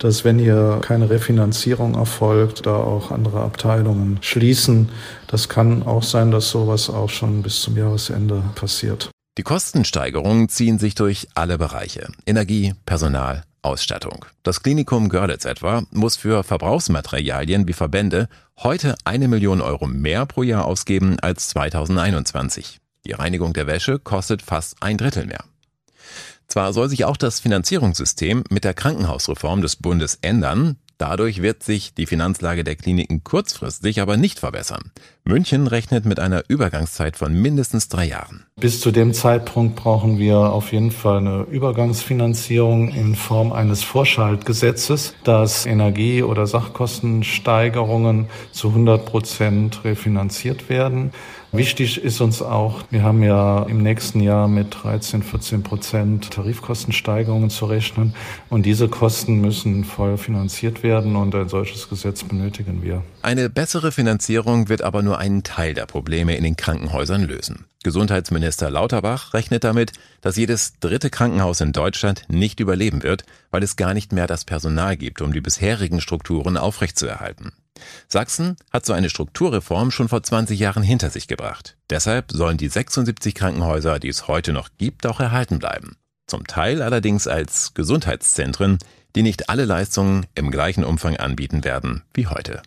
dass 0.00 0.24
wenn 0.24 0.40
hier 0.40 0.80
keine 0.82 1.10
Refinanzierung 1.10 1.94
erfolgt, 1.94 2.66
da 2.66 2.74
auch 2.74 3.12
andere 3.12 3.40
Abteilungen 3.40 4.18
schließen. 4.20 4.88
Das 5.28 5.48
kann 5.48 5.84
auch 5.84 6.02
sein, 6.02 6.32
dass 6.32 6.50
sowas 6.50 6.90
auch 6.90 7.08
schon 7.08 7.42
bis 7.42 7.60
zum 7.60 7.76
Jahresende 7.76 8.42
passiert. 8.56 9.10
Die 9.38 9.44
Kostensteigerungen 9.44 10.48
ziehen 10.48 10.80
sich 10.80 10.96
durch 10.96 11.28
alle 11.36 11.56
Bereiche. 11.56 12.08
Energie, 12.26 12.74
Personal, 12.84 13.44
Ausstattung. 13.62 14.24
Das 14.42 14.62
Klinikum 14.62 15.08
Görlitz 15.08 15.44
etwa 15.44 15.84
muss 15.90 16.16
für 16.16 16.42
Verbrauchsmaterialien 16.42 17.68
wie 17.68 17.72
Verbände 17.72 18.28
heute 18.58 18.96
eine 19.04 19.28
Million 19.28 19.60
Euro 19.60 19.86
mehr 19.86 20.26
pro 20.26 20.42
Jahr 20.42 20.64
ausgeben 20.64 21.18
als 21.20 21.48
2021. 21.48 22.78
Die 23.06 23.12
Reinigung 23.12 23.52
der 23.52 23.66
Wäsche 23.66 23.98
kostet 23.98 24.42
fast 24.42 24.82
ein 24.82 24.98
Drittel 24.98 25.26
mehr. 25.26 25.44
Zwar 26.50 26.72
soll 26.72 26.88
sich 26.88 27.04
auch 27.04 27.16
das 27.16 27.38
Finanzierungssystem 27.38 28.42
mit 28.50 28.64
der 28.64 28.74
Krankenhausreform 28.74 29.62
des 29.62 29.76
Bundes 29.76 30.18
ändern, 30.20 30.76
Dadurch 31.00 31.40
wird 31.40 31.62
sich 31.62 31.94
die 31.94 32.04
Finanzlage 32.04 32.62
der 32.62 32.76
Kliniken 32.76 33.24
kurzfristig 33.24 34.02
aber 34.02 34.18
nicht 34.18 34.38
verbessern. 34.38 34.92
München 35.24 35.66
rechnet 35.66 36.04
mit 36.04 36.20
einer 36.20 36.42
Übergangszeit 36.48 37.16
von 37.16 37.32
mindestens 37.32 37.88
drei 37.88 38.04
Jahren. 38.04 38.44
Bis 38.56 38.82
zu 38.82 38.90
dem 38.90 39.14
Zeitpunkt 39.14 39.76
brauchen 39.76 40.18
wir 40.18 40.36
auf 40.36 40.72
jeden 40.72 40.90
Fall 40.90 41.16
eine 41.16 41.46
Übergangsfinanzierung 41.50 42.90
in 42.90 43.14
Form 43.14 43.50
eines 43.50 43.82
Vorschaltgesetzes, 43.82 45.14
das 45.24 45.64
Energie- 45.64 46.22
oder 46.22 46.46
Sachkostensteigerungen 46.46 48.26
zu 48.52 48.68
100 48.68 49.06
Prozent 49.06 49.84
refinanziert 49.84 50.68
werden. 50.68 51.12
Wichtig 51.52 52.02
ist 52.04 52.20
uns 52.20 52.42
auch, 52.42 52.84
wir 52.90 53.02
haben 53.02 53.24
ja 53.24 53.64
im 53.64 53.82
nächsten 53.82 54.20
Jahr 54.20 54.46
mit 54.46 54.68
13, 54.82 55.24
14 55.24 55.64
Prozent 55.64 56.30
Tarifkostensteigerungen 56.30 57.50
zu 57.50 57.66
rechnen 57.66 58.14
und 58.50 58.66
diese 58.66 58.88
Kosten 58.88 59.40
müssen 59.40 59.82
voll 59.82 60.16
finanziert 60.16 60.84
werden 60.84 61.16
und 61.16 61.34
ein 61.34 61.48
solches 61.48 61.88
Gesetz 61.88 62.22
benötigen 62.22 62.84
wir. 62.84 63.02
Eine 63.22 63.50
bessere 63.50 63.90
Finanzierung 63.90 64.68
wird 64.68 64.82
aber 64.82 65.02
nur 65.02 65.18
einen 65.18 65.42
Teil 65.42 65.74
der 65.74 65.86
Probleme 65.86 66.36
in 66.36 66.44
den 66.44 66.54
Krankenhäusern 66.54 67.24
lösen. 67.24 67.64
Gesundheitsminister 67.82 68.70
Lauterbach 68.70 69.34
rechnet 69.34 69.64
damit, 69.64 69.92
dass 70.20 70.36
jedes 70.36 70.78
dritte 70.78 71.10
Krankenhaus 71.10 71.60
in 71.60 71.72
Deutschland 71.72 72.26
nicht 72.28 72.60
überleben 72.60 73.02
wird, 73.02 73.24
weil 73.50 73.64
es 73.64 73.74
gar 73.74 73.94
nicht 73.94 74.12
mehr 74.12 74.28
das 74.28 74.44
Personal 74.44 74.96
gibt, 74.96 75.20
um 75.20 75.32
die 75.32 75.40
bisherigen 75.40 76.00
Strukturen 76.00 76.56
aufrechtzuerhalten. 76.56 77.52
Sachsen 78.08 78.56
hat 78.72 78.86
so 78.86 78.92
eine 78.92 79.10
Strukturreform 79.10 79.90
schon 79.90 80.08
vor 80.08 80.22
20 80.22 80.58
Jahren 80.58 80.82
hinter 80.82 81.10
sich 81.10 81.28
gebracht. 81.28 81.76
Deshalb 81.90 82.32
sollen 82.32 82.56
die 82.56 82.68
76 82.68 83.34
Krankenhäuser, 83.34 83.98
die 83.98 84.08
es 84.08 84.28
heute 84.28 84.52
noch 84.52 84.68
gibt, 84.78 85.06
auch 85.06 85.20
erhalten 85.20 85.58
bleiben. 85.58 85.96
Zum 86.26 86.46
Teil 86.46 86.82
allerdings 86.82 87.26
als 87.26 87.74
Gesundheitszentren, 87.74 88.78
die 89.16 89.22
nicht 89.22 89.48
alle 89.48 89.64
Leistungen 89.64 90.26
im 90.34 90.50
gleichen 90.50 90.84
Umfang 90.84 91.16
anbieten 91.16 91.64
werden 91.64 92.02
wie 92.14 92.28
heute. 92.28 92.62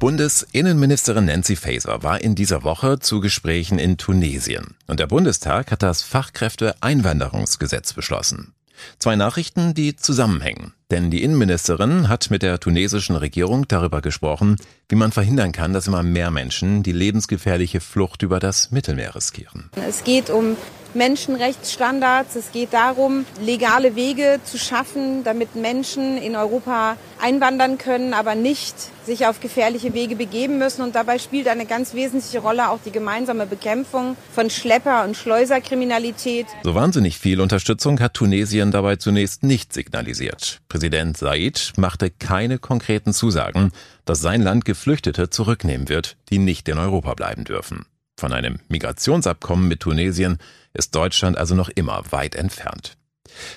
Bundesinnenministerin 0.00 1.26
Nancy 1.26 1.56
Faeser 1.56 2.02
war 2.02 2.20
in 2.20 2.34
dieser 2.34 2.62
Woche 2.62 2.98
zu 2.98 3.20
Gesprächen 3.20 3.78
in 3.78 3.96
Tunesien 3.96 4.74
und 4.86 5.00
der 5.00 5.06
Bundestag 5.06 5.70
hat 5.70 5.82
das 5.82 6.02
Fachkräfteeinwanderungsgesetz 6.02 7.92
beschlossen. 7.92 8.52
Zwei 8.98 9.16
Nachrichten, 9.16 9.74
die 9.74 9.96
zusammenhängen. 9.96 10.72
Denn 10.90 11.10
die 11.10 11.22
Innenministerin 11.22 12.08
hat 12.08 12.30
mit 12.30 12.42
der 12.42 12.60
tunesischen 12.60 13.16
Regierung 13.16 13.66
darüber 13.66 14.00
gesprochen, 14.00 14.56
wie 14.88 14.96
man 14.96 15.12
verhindern 15.12 15.52
kann, 15.52 15.72
dass 15.72 15.86
immer 15.86 16.02
mehr 16.02 16.30
Menschen 16.30 16.82
die 16.82 16.92
lebensgefährliche 16.92 17.80
Flucht 17.80 18.22
über 18.22 18.38
das 18.38 18.70
Mittelmeer 18.70 19.14
riskieren. 19.14 19.70
Es 19.88 20.04
geht 20.04 20.30
um 20.30 20.56
Menschenrechtsstandards. 20.94 22.36
Es 22.36 22.52
geht 22.52 22.72
darum, 22.72 23.26
legale 23.40 23.96
Wege 23.96 24.40
zu 24.44 24.58
schaffen, 24.58 25.24
damit 25.24 25.54
Menschen 25.56 26.18
in 26.18 26.36
Europa 26.36 26.96
einwandern 27.20 27.78
können, 27.78 28.14
aber 28.14 28.34
nicht 28.34 28.74
sich 29.04 29.26
auf 29.26 29.40
gefährliche 29.40 29.94
Wege 29.94 30.16
begeben 30.16 30.58
müssen. 30.58 30.82
Und 30.82 30.94
dabei 30.94 31.18
spielt 31.18 31.48
eine 31.48 31.66
ganz 31.66 31.94
wesentliche 31.94 32.40
Rolle 32.40 32.70
auch 32.70 32.78
die 32.84 32.90
gemeinsame 32.90 33.46
Bekämpfung 33.46 34.16
von 34.32 34.50
Schlepper- 34.50 35.04
und 35.04 35.16
Schleuserkriminalität. 35.16 36.46
So 36.62 36.74
wahnsinnig 36.74 37.18
viel 37.18 37.40
Unterstützung 37.40 38.00
hat 38.00 38.14
Tunesien 38.14 38.70
dabei 38.70 38.96
zunächst 38.96 39.42
nicht 39.42 39.72
signalisiert. 39.72 40.60
Präsident 40.68 41.16
Said 41.16 41.72
machte 41.76 42.10
keine 42.10 42.58
konkreten 42.58 43.12
Zusagen, 43.12 43.72
dass 44.04 44.20
sein 44.20 44.42
Land 44.42 44.64
Geflüchtete 44.64 45.30
zurücknehmen 45.30 45.88
wird, 45.88 46.16
die 46.30 46.38
nicht 46.38 46.68
in 46.68 46.78
Europa 46.78 47.14
bleiben 47.14 47.44
dürfen. 47.44 47.86
Von 48.18 48.32
einem 48.32 48.58
Migrationsabkommen 48.68 49.66
mit 49.66 49.80
Tunesien 49.80 50.38
ist 50.72 50.94
Deutschland 50.94 51.36
also 51.36 51.54
noch 51.54 51.68
immer 51.68 52.02
weit 52.10 52.34
entfernt. 52.34 52.96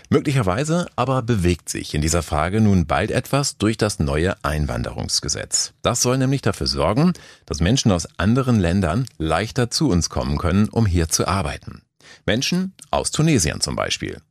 Möglicherweise 0.09 0.87
aber 0.95 1.21
bewegt 1.21 1.69
sich 1.69 1.93
in 1.93 2.01
dieser 2.01 2.23
Frage 2.23 2.61
nun 2.61 2.87
bald 2.87 3.11
etwas 3.11 3.57
durch 3.57 3.77
das 3.77 3.99
neue 3.99 4.35
Einwanderungsgesetz. 4.43 5.73
Das 5.81 6.01
soll 6.01 6.17
nämlich 6.17 6.41
dafür 6.41 6.67
sorgen, 6.67 7.13
dass 7.45 7.59
Menschen 7.59 7.91
aus 7.91 8.07
anderen 8.17 8.59
Ländern 8.59 9.05
leichter 9.17 9.69
zu 9.69 9.89
uns 9.89 10.09
kommen 10.09 10.37
können, 10.37 10.69
um 10.69 10.85
hier 10.85 11.09
zu 11.09 11.27
arbeiten. 11.27 11.83
Menschen 12.25 12.73
aus 12.89 13.11
Tunesien 13.11 13.61
zum 13.61 13.75
Beispiel. 13.75 14.21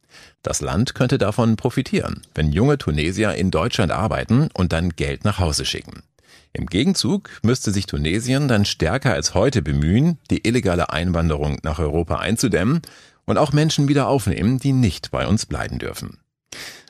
Das 0.42 0.60
Land 0.60 0.94
könnte 0.94 1.18
davon 1.18 1.56
profitieren, 1.56 2.22
wenn 2.34 2.52
junge 2.52 2.78
Tunesier 2.78 3.34
in 3.34 3.50
Deutschland 3.50 3.92
arbeiten 3.92 4.48
und 4.54 4.72
dann 4.72 4.90
Geld 4.90 5.24
nach 5.24 5.38
Hause 5.38 5.64
schicken. 5.64 6.02
Im 6.56 6.66
Gegenzug 6.66 7.28
müsste 7.42 7.70
sich 7.70 7.84
Tunesien 7.84 8.48
dann 8.48 8.64
stärker 8.64 9.12
als 9.12 9.34
heute 9.34 9.60
bemühen, 9.60 10.16
die 10.30 10.48
illegale 10.48 10.88
Einwanderung 10.88 11.58
nach 11.62 11.78
Europa 11.78 12.16
einzudämmen 12.16 12.80
und 13.26 13.36
auch 13.36 13.52
Menschen 13.52 13.88
wieder 13.88 14.08
aufnehmen, 14.08 14.58
die 14.58 14.72
nicht 14.72 15.10
bei 15.10 15.26
uns 15.26 15.44
bleiben 15.44 15.78
dürfen. 15.78 16.16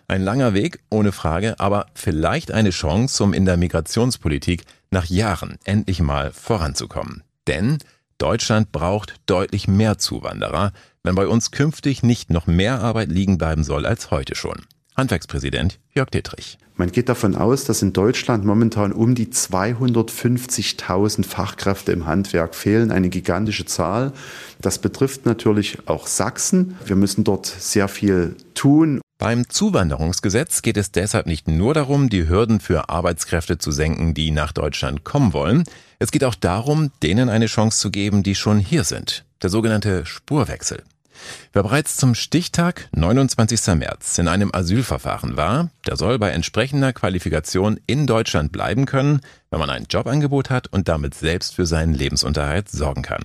Ein 0.07 0.23
langer 0.23 0.55
Weg, 0.55 0.79
ohne 0.89 1.11
Frage, 1.11 1.59
aber 1.59 1.87
vielleicht 1.95 2.53
eine 2.53 2.71
Chance, 2.71 3.25
um 3.25 3.33
in 3.33 3.45
der 3.45 3.57
Migrationspolitik 3.57 4.63
nach 4.93 5.07
Jahren 5.07 5.59
endlich 5.65 6.01
mal 6.01 6.31
voranzukommen. 6.31 7.25
Denn 7.49 7.79
Deutschland 8.19 8.71
braucht 8.71 9.17
deutlich 9.27 9.67
mehr 9.67 9.99
Zuwanderer, 9.99 10.73
wenn 11.03 11.17
bei 11.17 11.27
uns 11.27 11.51
künftig 11.51 12.05
nicht 12.05 12.31
noch 12.31 12.47
mehr 12.47 12.81
Arbeit 12.83 13.09
liegen 13.09 13.37
bleiben 13.37 13.65
soll 13.65 13.85
als 13.85 14.13
heute 14.13 14.37
schon. 14.37 14.65
Handwerkspräsident 14.97 15.79
Jörg 15.95 16.11
Dittrich. 16.11 16.59
Man 16.79 16.93
geht 16.93 17.09
davon 17.09 17.35
aus, 17.37 17.65
dass 17.65 17.81
in 17.81 17.95
Deutschland 17.95 18.45
momentan 18.45 18.93
um 18.93 19.15
die 19.15 19.29
250.000 19.29 21.25
Fachkräfte 21.25 21.93
im 21.93 22.05
Handwerk 22.07 22.55
fehlen, 22.55 22.91
eine 22.91 23.09
gigantische 23.09 23.65
Zahl. 23.65 24.13
Das 24.61 24.79
betrifft 24.79 25.25
natürlich 25.25 25.79
auch 25.87 26.07
Sachsen. 26.07 26.77
Wir 26.85 26.97
müssen 26.97 27.25
dort 27.25 27.47
sehr 27.47 27.89
viel 27.89 28.37
tun. 28.55 29.01
Beim 29.19 29.49
Zuwanderungsgesetz 29.49 30.61
geht 30.61 30.77
es 30.77 30.93
deshalb 30.93 31.27
nicht 31.27 31.49
nur 31.49 31.73
darum, 31.73 32.11
die 32.11 32.29
Hürden 32.29 32.61
für 32.61 32.91
Arbeitskräfte 32.91 33.57
zu 33.57 33.73
senken, 33.73 34.13
die 34.13 34.31
nach 34.31 34.53
Deutschland 34.53 35.05
kommen 35.05 35.33
wollen. 35.33 35.65
Es 35.99 36.11
geht 36.11 36.25
auch 36.25 36.35
darum, 36.35 36.91
denen 37.03 37.31
eine 37.31 37.47
Chance 37.47 37.81
zu 37.81 37.91
geben, 37.91 38.23
die 38.23 38.35
schon 38.35 38.59
hier 38.59 38.85
sind. 38.85 39.25
Der 39.41 39.49
sogenannte 39.49 40.05
Spurwechsel. 40.05 40.83
Wer 41.53 41.63
bereits 41.63 41.97
zum 41.97 42.15
Stichtag 42.15 42.89
29. 42.93 43.75
März 43.75 44.19
in 44.19 44.29
einem 44.29 44.51
Asylverfahren 44.53 45.37
war, 45.37 45.71
der 45.87 45.97
soll 45.97 46.19
bei 46.19 46.31
entsprechender 46.31 46.93
Qualifikation 46.93 47.81
in 47.87 48.07
Deutschland 48.07 48.53
bleiben 48.53 48.87
können, 48.87 49.21
wenn 49.51 49.61
man 49.61 49.71
ein 49.71 49.87
Jobangebot 49.89 50.51
hat 50.51 50.69
und 50.69 50.89
damit 50.89 51.15
selbst 51.15 51.55
für 51.55 51.67
seinen 51.67 51.95
Lebensunterhalt 51.95 52.69
sorgen 52.69 53.03
kann. 53.03 53.23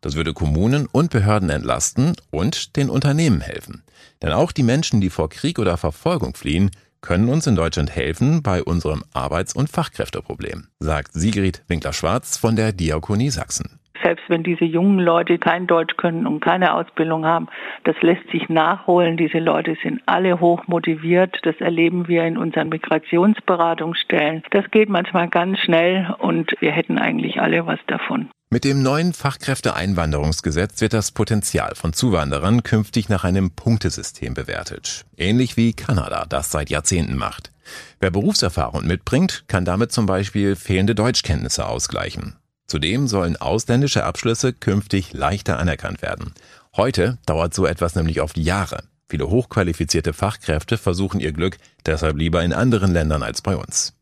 Das 0.00 0.16
würde 0.16 0.32
Kommunen 0.32 0.86
und 0.86 1.10
Behörden 1.10 1.50
entlasten 1.50 2.16
und 2.30 2.76
den 2.76 2.88
Unternehmen 2.88 3.40
helfen. 3.40 3.82
Denn 4.22 4.32
auch 4.32 4.52
die 4.52 4.62
Menschen, 4.62 5.00
die 5.00 5.10
vor 5.10 5.28
Krieg 5.28 5.58
oder 5.58 5.76
Verfolgung 5.76 6.34
fliehen, 6.34 6.70
können 7.00 7.28
uns 7.28 7.46
in 7.46 7.56
Deutschland 7.56 7.90
helfen 7.90 8.42
bei 8.42 8.62
unserem 8.62 9.04
Arbeits- 9.12 9.54
und 9.54 9.70
Fachkräfteproblem, 9.70 10.68
sagt 10.78 11.12
Sigrid 11.14 11.62
Winkler-Schwarz 11.68 12.36
von 12.36 12.56
der 12.56 12.72
Diakonie 12.72 13.30
Sachsen 13.30 13.79
selbst 14.02 14.24
wenn 14.28 14.42
diese 14.42 14.64
jungen 14.64 14.98
Leute 14.98 15.38
kein 15.38 15.66
Deutsch 15.66 15.96
können 15.96 16.26
und 16.26 16.40
keine 16.40 16.74
Ausbildung 16.74 17.24
haben, 17.24 17.48
das 17.84 17.96
lässt 18.02 18.28
sich 18.30 18.48
nachholen. 18.48 19.16
Diese 19.16 19.38
Leute 19.38 19.76
sind 19.82 20.02
alle 20.06 20.40
hoch 20.40 20.66
motiviert. 20.66 21.38
Das 21.42 21.56
erleben 21.60 22.08
wir 22.08 22.24
in 22.24 22.36
unseren 22.36 22.68
Migrationsberatungsstellen. 22.68 24.42
Das 24.50 24.70
geht 24.70 24.88
manchmal 24.88 25.28
ganz 25.28 25.58
schnell 25.60 26.14
und 26.18 26.52
wir 26.60 26.72
hätten 26.72 26.98
eigentlich 26.98 27.40
alle 27.40 27.66
was 27.66 27.78
davon. 27.86 28.30
Mit 28.52 28.64
dem 28.64 28.82
neuen 28.82 29.12
Fachkräfteeinwanderungsgesetz 29.12 30.80
wird 30.80 30.92
das 30.92 31.12
Potenzial 31.12 31.76
von 31.76 31.92
Zuwanderern 31.92 32.64
künftig 32.64 33.08
nach 33.08 33.22
einem 33.22 33.52
Punktesystem 33.52 34.34
bewertet. 34.34 35.06
Ähnlich 35.16 35.56
wie 35.56 35.72
Kanada 35.72 36.26
das 36.28 36.50
seit 36.50 36.68
Jahrzehnten 36.68 37.16
macht. 37.16 37.52
Wer 38.00 38.10
Berufserfahrung 38.10 38.84
mitbringt, 38.84 39.44
kann 39.46 39.64
damit 39.64 39.92
zum 39.92 40.06
Beispiel 40.06 40.56
fehlende 40.56 40.96
Deutschkenntnisse 40.96 41.64
ausgleichen. 41.64 42.39
Zudem 42.70 43.08
sollen 43.08 43.36
ausländische 43.36 44.04
Abschlüsse 44.04 44.52
künftig 44.52 45.12
leichter 45.12 45.58
anerkannt 45.58 46.02
werden. 46.02 46.34
Heute 46.76 47.18
dauert 47.26 47.52
so 47.52 47.66
etwas 47.66 47.96
nämlich 47.96 48.20
oft 48.20 48.38
Jahre. 48.38 48.84
Viele 49.08 49.28
hochqualifizierte 49.28 50.12
Fachkräfte 50.12 50.78
versuchen 50.78 51.18
ihr 51.18 51.32
Glück 51.32 51.56
deshalb 51.84 52.16
lieber 52.16 52.44
in 52.44 52.52
anderen 52.52 52.92
Ländern 52.92 53.24
als 53.24 53.42
bei 53.42 53.56
uns. 53.56 53.94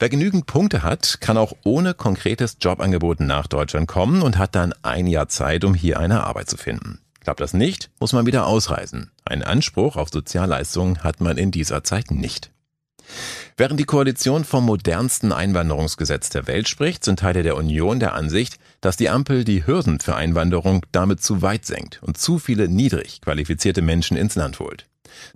Wer 0.00 0.08
genügend 0.08 0.46
Punkte 0.46 0.82
hat, 0.82 1.20
kann 1.20 1.36
auch 1.36 1.52
ohne 1.62 1.94
konkretes 1.94 2.56
Jobangebot 2.60 3.20
nach 3.20 3.46
Deutschland 3.46 3.86
kommen 3.86 4.22
und 4.22 4.36
hat 4.36 4.56
dann 4.56 4.74
ein 4.82 5.06
Jahr 5.06 5.28
Zeit, 5.28 5.62
um 5.62 5.72
hier 5.72 6.00
eine 6.00 6.24
Arbeit 6.24 6.50
zu 6.50 6.56
finden. 6.56 6.98
Klappt 7.20 7.38
das 7.38 7.54
nicht, 7.54 7.90
muss 8.00 8.12
man 8.12 8.26
wieder 8.26 8.46
ausreisen. 8.46 9.12
Einen 9.24 9.44
Anspruch 9.44 9.94
auf 9.94 10.08
Sozialleistungen 10.08 11.04
hat 11.04 11.20
man 11.20 11.38
in 11.38 11.52
dieser 11.52 11.84
Zeit 11.84 12.10
nicht. 12.10 12.50
Während 13.58 13.80
die 13.80 13.84
Koalition 13.84 14.44
vom 14.44 14.66
modernsten 14.66 15.32
Einwanderungsgesetz 15.32 16.28
der 16.28 16.46
Welt 16.46 16.68
spricht, 16.68 17.02
sind 17.04 17.20
Teile 17.20 17.42
der 17.42 17.56
Union 17.56 17.98
der 17.98 18.12
Ansicht, 18.12 18.58
dass 18.82 18.98
die 18.98 19.08
Ampel 19.08 19.44
die 19.44 19.66
Hürden 19.66 19.98
für 19.98 20.14
Einwanderung 20.14 20.84
damit 20.92 21.22
zu 21.22 21.40
weit 21.40 21.64
senkt 21.64 22.02
und 22.02 22.18
zu 22.18 22.38
viele 22.38 22.68
niedrig 22.68 23.22
qualifizierte 23.22 23.80
Menschen 23.80 24.18
ins 24.18 24.34
Land 24.34 24.60
holt. 24.60 24.86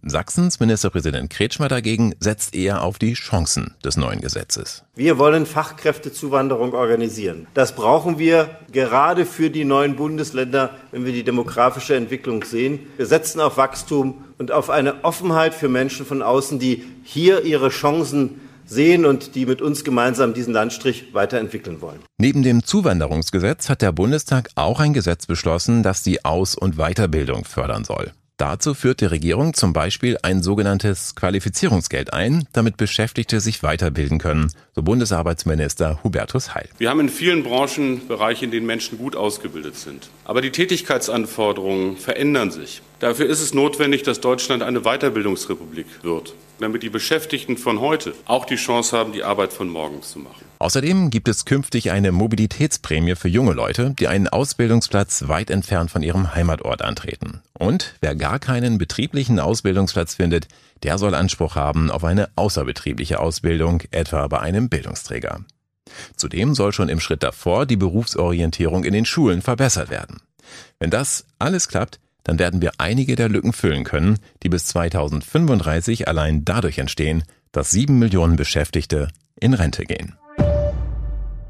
Sachsens 0.03 0.61
Ministerpräsident 0.61 1.31
Kretschmer 1.31 1.69
dagegen 1.69 2.15
setzt 2.21 2.55
eher 2.55 2.83
auf 2.83 2.99
die 2.99 3.15
Chancen 3.15 3.75
des 3.85 3.97
neuen 3.97 4.21
Gesetzes. 4.21 4.85
Wir 4.95 5.19
wollen 5.19 5.47
Fachkräftezuwanderung 5.47 6.75
organisieren. 6.75 7.47
Das 7.55 7.75
brauchen 7.75 8.19
wir 8.19 8.59
gerade 8.73 9.27
für 9.27 9.51
die 9.51 9.65
neuen 9.65 9.97
Bundesländer, 9.97 10.77
wenn 10.91 11.05
wir 11.05 11.13
die 11.13 11.25
demografische 11.25 11.97
Entwicklung 11.97 12.45
sehen. 12.45 12.81
Wir 12.97 13.07
setzen 13.07 13.41
auf 13.41 13.57
Wachstum 13.57 14.25
und 14.39 14.53
auf 14.53 14.71
eine 14.71 15.05
Offenheit 15.05 15.55
für 15.55 15.69
Menschen 15.69 16.07
von 16.07 16.23
außen, 16.23 16.59
die 16.59 16.85
hier 17.03 17.45
ihre 17.45 17.69
Chancen 17.69 18.41
sehen 18.71 19.05
und 19.05 19.35
die 19.35 19.47
mit 19.47 19.61
uns 19.61 19.85
gemeinsam 19.85 20.33
diesen 20.33 20.55
Landstrich 20.55 21.13
weiterentwickeln 21.13 21.81
wollen. 21.81 21.99
Neben 22.19 22.43
dem 22.43 22.63
Zuwanderungsgesetz 22.65 23.69
hat 23.69 23.83
der 23.83 23.93
Bundestag 23.93 24.51
auch 24.55 24.81
ein 24.81 24.93
Gesetz 24.93 25.27
beschlossen, 25.27 25.83
das 25.83 26.03
die 26.03 26.25
Aus- 26.25 26.55
und 26.55 26.77
Weiterbildung 26.77 27.45
fördern 27.45 27.85
soll. 27.85 28.13
Dazu 28.41 28.73
führt 28.73 29.03
die 29.03 29.05
Regierung 29.05 29.53
zum 29.53 29.75
Beispiel 29.75 30.17
ein 30.23 30.43
sogenanntes 30.43 31.15
Qualifizierungsgeld 31.15 32.15
ein, 32.15 32.49
damit 32.55 32.79
Beschäftigte 32.79 33.39
sich 33.39 33.63
weiterbilden 33.63 34.17
können, 34.19 34.51
so 34.75 34.83
Bundesarbeitsminister 34.83 36.03
Hubertus 36.03 36.55
Heil. 36.55 36.71
Wir 36.79 36.89
haben 36.89 37.01
in 37.01 37.11
vielen 37.11 37.43
Branchen 37.43 38.09
Bereiche, 38.09 38.47
in 38.47 38.51
denen 38.51 38.65
Menschen 38.65 38.97
gut 38.97 39.15
ausgebildet 39.15 39.77
sind. 39.77 40.09
Aber 40.25 40.41
die 40.41 40.53
Tätigkeitsanforderungen 40.53 41.99
verändern 41.99 42.51
sich. 42.51 42.81
Dafür 42.99 43.27
ist 43.27 43.43
es 43.43 43.53
notwendig, 43.53 44.05
dass 44.05 44.23
Deutschland 44.23 44.63
eine 44.63 44.81
Weiterbildungsrepublik 44.81 46.03
wird. 46.03 46.33
Damit 46.61 46.83
die 46.83 46.91
Beschäftigten 46.91 47.57
von 47.57 47.81
heute 47.81 48.15
auch 48.27 48.45
die 48.45 48.57
Chance 48.57 48.97
haben, 48.97 49.13
die 49.13 49.23
Arbeit 49.23 49.53
von 49.53 49.69
morgen 49.69 50.03
zu 50.03 50.19
machen. 50.19 50.45
Außerdem 50.59 51.11
gibt 51.11 51.29
es 51.29 51.45
künftig 51.45 51.91
eine 51.91 52.13
Mobilitätsprämie 52.13 53.15
für 53.15 53.29
junge 53.29 53.53
Leute, 53.53 53.95
die 53.99 54.09
einen 54.09 54.29
Ausbildungsplatz 54.29 55.29
weit 55.29 55.51
entfernt 55.51 55.91
von 55.91 56.03
ihrem 56.03 56.35
Heimatort 56.35 56.83
antreten. 56.83 57.41
Und 57.59 57.95
wer 58.01 58.15
gar 58.15 58.39
keinen 58.39 58.79
betrieblichen 58.79 59.41
Ausbildungsplatz 59.41 60.17
findet, 60.17 60.49
der 60.83 60.99
soll 60.99 61.15
Anspruch 61.15 61.57
haben 61.57 61.91
auf 61.91 62.05
eine 62.05 62.29
außerbetriebliche 62.37 63.21
Ausbildung, 63.21 63.83
etwa 63.91 64.27
bei 64.29 64.41
einem 64.41 64.69
Bildungsträger. 64.69 65.41
Zudem 66.17 66.55
soll 66.55 66.73
schon 66.73 66.89
im 66.89 67.01
Schritt 67.01 67.23
davor 67.23 67.67
die 67.67 67.77
Berufsorientierung 67.77 68.85
in 68.85 68.93
den 68.93 69.07
Schulen 69.07 69.43
verbessert 69.43 69.91
werden. 69.91 70.21
Wenn 70.79 70.91
das 70.91 71.25
alles 71.39 71.69
klappt, 71.69 72.01
dann 72.25 72.39
werden 72.39 72.63
wir 72.63 72.73
einige 72.79 73.17
der 73.17 73.29
Lücken 73.29 73.53
füllen 73.53 73.85
können, 73.85 74.19
die 74.43 74.49
bis 74.49 74.67
2035 74.67 76.09
allein 76.09 76.45
dadurch 76.45 76.79
entstehen, 76.79 77.25
dass 77.53 77.71
sieben 77.71 77.99
Millionen 77.99 78.37
Beschäftigte 78.37 79.09
in 79.39 79.55
Rente 79.55 79.85
gehen. 79.85 80.17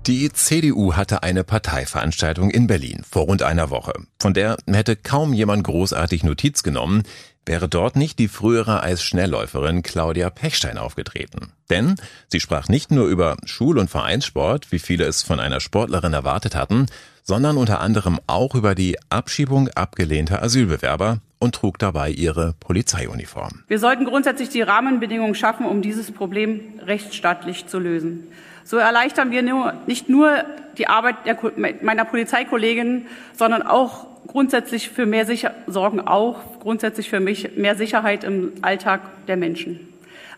Die 0.07 0.33
CDU 0.33 0.95
hatte 0.95 1.23
eine 1.23 1.45
Parteiveranstaltung 1.45 2.51
in 2.51 2.67
Berlin 2.67 3.03
vor 3.09 3.25
rund 3.25 3.43
einer 3.43 3.69
Woche, 3.69 3.93
von 4.19 4.33
der 4.33 4.57
hätte 4.67 4.97
kaum 4.97 5.35
jemand 5.35 5.63
großartig 5.65 6.25
Notiz 6.25 6.63
genommen, 6.63 7.03
wäre 7.45 7.69
dort 7.69 7.97
nicht 7.97 8.19
die 8.19 8.29
frühere 8.29 8.83
Eisschnellläuferin 8.83 9.83
Claudia 9.83 10.31
Pechstein 10.31 10.79
aufgetreten. 10.79 11.53
Denn 11.69 11.97
sie 12.29 12.41
sprach 12.41 12.69
nicht 12.69 12.91
nur 12.91 13.09
über 13.09 13.37
Schul- 13.45 13.79
und 13.79 13.91
Vereinssport, 13.91 14.73
wie 14.73 14.79
viele 14.79 15.05
es 15.05 15.23
von 15.23 15.39
einer 15.39 15.61
Sportlerin 15.61 16.13
erwartet 16.13 16.55
hatten, 16.55 16.87
sondern 17.31 17.59
unter 17.59 17.81
anderem 17.81 18.19
auch 18.27 18.57
über 18.57 18.75
die 18.75 18.97
Abschiebung 19.09 19.69
abgelehnter 19.77 20.43
Asylbewerber 20.43 21.19
und 21.39 21.55
trug 21.55 21.79
dabei 21.79 22.11
ihre 22.11 22.55
Polizeiuniform. 22.59 23.63
Wir 23.69 23.79
sollten 23.79 24.05
grundsätzlich 24.05 24.49
die 24.49 24.63
Rahmenbedingungen 24.63 25.37
schaffen, 25.37 25.65
um 25.65 25.81
dieses 25.81 26.11
Problem 26.11 26.61
rechtsstaatlich 26.85 27.69
zu 27.69 27.79
lösen. 27.79 28.27
So 28.65 28.79
erleichtern 28.79 29.31
wir 29.31 29.45
nur, 29.45 29.75
nicht 29.87 30.09
nur 30.09 30.43
die 30.77 30.89
Arbeit 30.89 31.25
der, 31.25 31.39
meiner 31.83 32.05
Polizeikolleginnen, 32.05 33.07
sondern 33.37 33.63
auch 33.63 34.09
grundsätzlich 34.27 34.91
für 34.91 35.07
mehr 35.07 35.25
Sicher 35.25 35.55
sorgen 35.69 36.01
auch 36.01 36.59
grundsätzlich 36.59 37.09
für 37.09 37.21
mich 37.21 37.57
mehr 37.57 37.77
Sicherheit 37.77 38.25
im 38.25 38.55
Alltag 38.63 39.03
der 39.29 39.37
Menschen. 39.37 39.90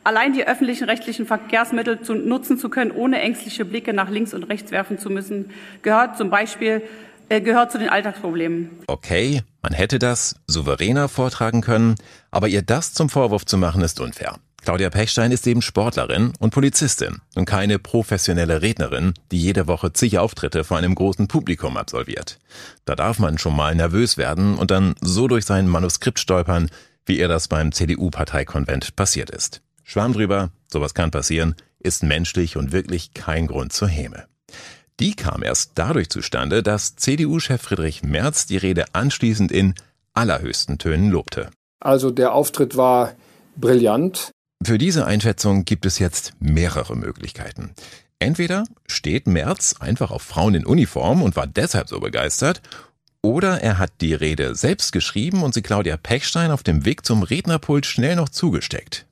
Allein 0.04 0.32
die 0.32 0.46
öffentlichen 0.46 0.84
rechtlichen 0.84 1.26
Verkehrsmittel 1.26 2.00
zu 2.02 2.14
nutzen 2.14 2.58
zu 2.58 2.68
können, 2.68 2.90
ohne 2.90 3.20
ängstliche 3.20 3.64
Blicke 3.64 3.92
nach 3.92 4.10
links 4.10 4.34
und 4.34 4.44
rechts 4.44 4.72
werfen 4.72 4.98
zu 4.98 5.10
müssen, 5.10 5.50
gehört 5.82 6.16
zum 6.16 6.28
Beispiel 6.28 6.82
äh, 7.28 7.40
gehört 7.40 7.70
zu 7.70 7.78
den 7.78 7.88
Alltagsproblemen. 7.88 8.70
Okay, 8.88 9.42
man 9.62 9.72
hätte 9.72 9.98
das 9.98 10.36
souveräner 10.46 11.08
vortragen 11.08 11.60
können, 11.60 11.94
aber 12.30 12.48
ihr 12.48 12.62
das 12.62 12.94
zum 12.94 13.08
Vorwurf 13.08 13.46
zu 13.46 13.56
machen, 13.56 13.82
ist 13.82 14.00
unfair. 14.00 14.36
Claudia 14.60 14.90
Pechstein 14.90 15.32
ist 15.32 15.46
eben 15.46 15.62
Sportlerin 15.62 16.34
und 16.38 16.52
Polizistin 16.52 17.20
und 17.34 17.46
keine 17.46 17.78
professionelle 17.80 18.62
Rednerin, 18.62 19.14
die 19.32 19.38
jede 19.40 19.66
Woche 19.66 19.92
zig 19.92 20.18
Auftritte 20.18 20.62
vor 20.62 20.78
einem 20.78 20.94
großen 20.94 21.26
Publikum 21.26 21.76
absolviert. 21.76 22.38
Da 22.84 22.94
darf 22.94 23.18
man 23.18 23.38
schon 23.38 23.56
mal 23.56 23.74
nervös 23.74 24.18
werden 24.18 24.56
und 24.56 24.70
dann 24.70 24.94
so 25.00 25.26
durch 25.26 25.46
sein 25.46 25.66
Manuskript 25.66 26.20
stolpern, 26.20 26.70
wie 27.06 27.18
ihr 27.18 27.28
das 27.28 27.48
beim 27.48 27.72
CDU-Parteikonvent 27.72 28.94
passiert 28.94 29.30
ist. 29.30 29.62
Schwamm 29.82 30.12
drüber, 30.12 30.50
sowas 30.70 30.94
kann 30.94 31.10
passieren, 31.10 31.54
ist 31.78 32.02
menschlich 32.02 32.56
und 32.56 32.72
wirklich 32.72 33.14
kein 33.14 33.46
Grund 33.46 33.72
zur 33.72 33.88
Häme. 33.88 34.26
Die 35.00 35.16
kam 35.16 35.42
erst 35.42 35.72
dadurch 35.74 36.10
zustande, 36.10 36.62
dass 36.62 36.96
CDU-Chef 36.96 37.60
Friedrich 37.60 38.02
Merz 38.02 38.46
die 38.46 38.56
Rede 38.56 38.94
anschließend 38.94 39.50
in 39.50 39.74
allerhöchsten 40.12 40.78
Tönen 40.78 41.10
lobte. 41.10 41.50
Also 41.80 42.10
der 42.10 42.34
Auftritt 42.34 42.76
war 42.76 43.14
brillant. 43.56 44.30
Für 44.64 44.78
diese 44.78 45.06
Einschätzung 45.06 45.64
gibt 45.64 45.86
es 45.86 45.98
jetzt 45.98 46.34
mehrere 46.38 46.96
Möglichkeiten. 46.96 47.74
Entweder 48.20 48.64
steht 48.86 49.26
Merz 49.26 49.74
einfach 49.80 50.12
auf 50.12 50.22
Frauen 50.22 50.54
in 50.54 50.64
Uniform 50.64 51.22
und 51.22 51.34
war 51.34 51.48
deshalb 51.48 51.88
so 51.88 51.98
begeistert, 51.98 52.62
oder 53.24 53.60
er 53.60 53.78
hat 53.78 53.92
die 54.00 54.14
Rede 54.14 54.54
selbst 54.54 54.92
geschrieben 54.92 55.42
und 55.42 55.54
sie 55.54 55.62
Claudia 55.62 55.96
Pechstein 55.96 56.50
auf 56.50 56.62
dem 56.62 56.84
Weg 56.84 57.04
zum 57.04 57.22
Rednerpult 57.22 57.86
schnell 57.86 58.16
noch 58.16 58.28
zugesteckt. 58.28 59.06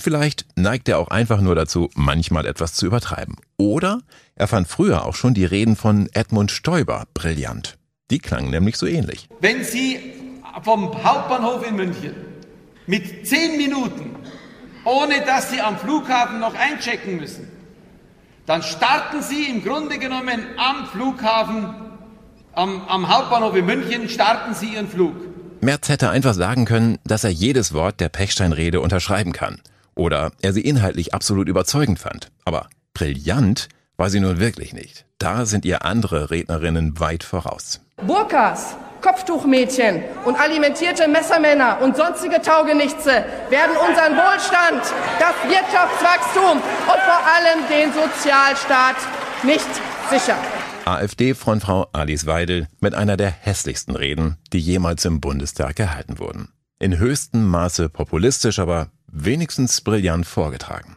Vielleicht 0.00 0.46
neigt 0.56 0.88
er 0.88 0.98
auch 0.98 1.08
einfach 1.08 1.40
nur 1.40 1.54
dazu, 1.54 1.90
manchmal 1.94 2.46
etwas 2.46 2.72
zu 2.74 2.86
übertreiben. 2.86 3.36
Oder 3.56 4.00
er 4.36 4.46
fand 4.46 4.68
früher 4.68 5.04
auch 5.04 5.16
schon 5.16 5.34
die 5.34 5.44
Reden 5.44 5.76
von 5.76 6.08
Edmund 6.12 6.50
Stoiber 6.50 7.06
brillant. 7.14 7.76
Die 8.10 8.18
klangen 8.18 8.50
nämlich 8.50 8.76
so 8.76 8.86
ähnlich. 8.86 9.28
Wenn 9.40 9.64
Sie 9.64 9.98
vom 10.62 11.02
Hauptbahnhof 11.04 11.66
in 11.66 11.76
München 11.76 12.14
mit 12.86 13.26
zehn 13.26 13.56
Minuten 13.58 14.16
ohne 14.84 15.20
dass 15.20 15.50
Sie 15.50 15.60
am 15.60 15.78
Flughafen 15.78 16.40
noch 16.40 16.54
einchecken 16.54 17.16
müssen, 17.16 17.48
dann 18.46 18.62
starten 18.62 19.22
Sie 19.22 19.44
im 19.44 19.62
Grunde 19.62 19.98
genommen 19.98 20.46
am 20.56 20.86
Flughafen, 20.86 21.74
am, 22.54 22.82
am 22.88 23.08
Hauptbahnhof 23.08 23.54
in 23.56 23.66
München, 23.66 24.08
starten 24.08 24.54
Sie 24.54 24.74
Ihren 24.74 24.88
Flug. 24.88 25.14
Merz 25.60 25.88
hätte 25.88 26.08
einfach 26.08 26.34
sagen 26.34 26.64
können, 26.64 26.98
dass 27.04 27.24
er 27.24 27.30
jedes 27.30 27.74
Wort 27.74 28.00
der 28.00 28.08
Pechstein-Rede 28.08 28.80
unterschreiben 28.80 29.32
kann. 29.32 29.60
Oder 29.98 30.30
er 30.40 30.52
sie 30.52 30.60
inhaltlich 30.60 31.12
absolut 31.12 31.48
überzeugend 31.48 31.98
fand. 31.98 32.30
Aber 32.44 32.68
brillant 32.94 33.68
war 33.96 34.10
sie 34.10 34.20
nun 34.20 34.38
wirklich 34.38 34.72
nicht. 34.72 35.04
Da 35.18 35.44
sind 35.44 35.64
ihr 35.64 35.84
andere 35.84 36.30
Rednerinnen 36.30 37.00
weit 37.00 37.24
voraus. 37.24 37.80
Burkas, 38.06 38.76
Kopftuchmädchen 39.02 40.04
und 40.24 40.38
alimentierte 40.38 41.08
Messermänner 41.08 41.80
und 41.82 41.96
sonstige 41.96 42.40
Taugenichtse 42.40 43.24
werden 43.50 43.76
unseren 43.76 44.14
Wohlstand, 44.14 44.82
das 45.18 45.34
Wirtschaftswachstum 45.50 46.58
und 46.58 47.00
vor 47.02 47.20
allem 47.34 47.66
den 47.68 47.92
Sozialstaat 47.92 48.96
nicht 49.42 49.68
sichern. 50.10 50.38
AfD-Frontfrau 50.84 51.88
Alice 51.92 52.26
Weidel 52.26 52.68
mit 52.78 52.94
einer 52.94 53.16
der 53.16 53.30
hässlichsten 53.30 53.96
Reden, 53.96 54.36
die 54.52 54.60
jemals 54.60 55.04
im 55.04 55.20
Bundestag 55.20 55.74
gehalten 55.74 56.20
wurden. 56.20 56.52
In 56.78 56.98
höchstem 56.98 57.48
Maße 57.48 57.88
populistisch, 57.88 58.60
aber 58.60 58.92
wenigstens 59.10 59.80
brillant 59.80 60.26
vorgetragen. 60.26 60.96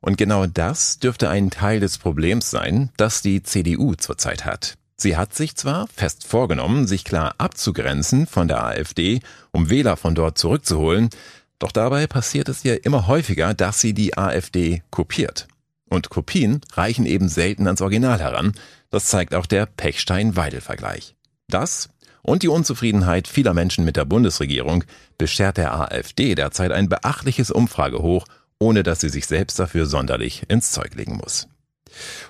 Und 0.00 0.18
genau 0.18 0.46
das 0.46 0.98
dürfte 0.98 1.28
ein 1.28 1.50
Teil 1.50 1.80
des 1.80 1.98
Problems 1.98 2.50
sein, 2.50 2.90
das 2.96 3.22
die 3.22 3.42
CDU 3.42 3.94
zurzeit 3.94 4.44
hat. 4.44 4.76
Sie 4.96 5.16
hat 5.16 5.34
sich 5.34 5.56
zwar 5.56 5.88
fest 5.88 6.26
vorgenommen, 6.26 6.86
sich 6.86 7.04
klar 7.04 7.34
abzugrenzen 7.38 8.26
von 8.26 8.48
der 8.48 8.64
AfD, 8.64 9.20
um 9.52 9.68
Wähler 9.68 9.96
von 9.96 10.14
dort 10.14 10.38
zurückzuholen, 10.38 11.10
doch 11.58 11.72
dabei 11.72 12.06
passiert 12.06 12.48
es 12.48 12.64
ihr 12.64 12.84
immer 12.84 13.06
häufiger, 13.06 13.54
dass 13.54 13.80
sie 13.80 13.94
die 13.94 14.16
AfD 14.16 14.82
kopiert. 14.90 15.48
Und 15.88 16.10
Kopien 16.10 16.60
reichen 16.72 17.06
eben 17.06 17.28
selten 17.28 17.66
ans 17.66 17.80
Original 17.80 18.20
heran, 18.20 18.52
das 18.90 19.06
zeigt 19.06 19.34
auch 19.34 19.46
der 19.46 19.66
Pechstein-Weidel-Vergleich. 19.66 21.14
Das 21.48 21.90
und 22.26 22.42
die 22.42 22.48
Unzufriedenheit 22.48 23.28
vieler 23.28 23.54
Menschen 23.54 23.84
mit 23.84 23.96
der 23.96 24.04
Bundesregierung 24.04 24.84
beschert 25.16 25.58
der 25.58 25.72
AfD 25.72 26.34
derzeit 26.34 26.72
ein 26.72 26.88
beachtliches 26.88 27.52
Umfragehoch, 27.52 28.26
ohne 28.58 28.82
dass 28.82 29.00
sie 29.00 29.08
sich 29.08 29.26
selbst 29.26 29.58
dafür 29.60 29.86
sonderlich 29.86 30.42
ins 30.48 30.72
Zeug 30.72 30.96
legen 30.96 31.16
muss. 31.16 31.46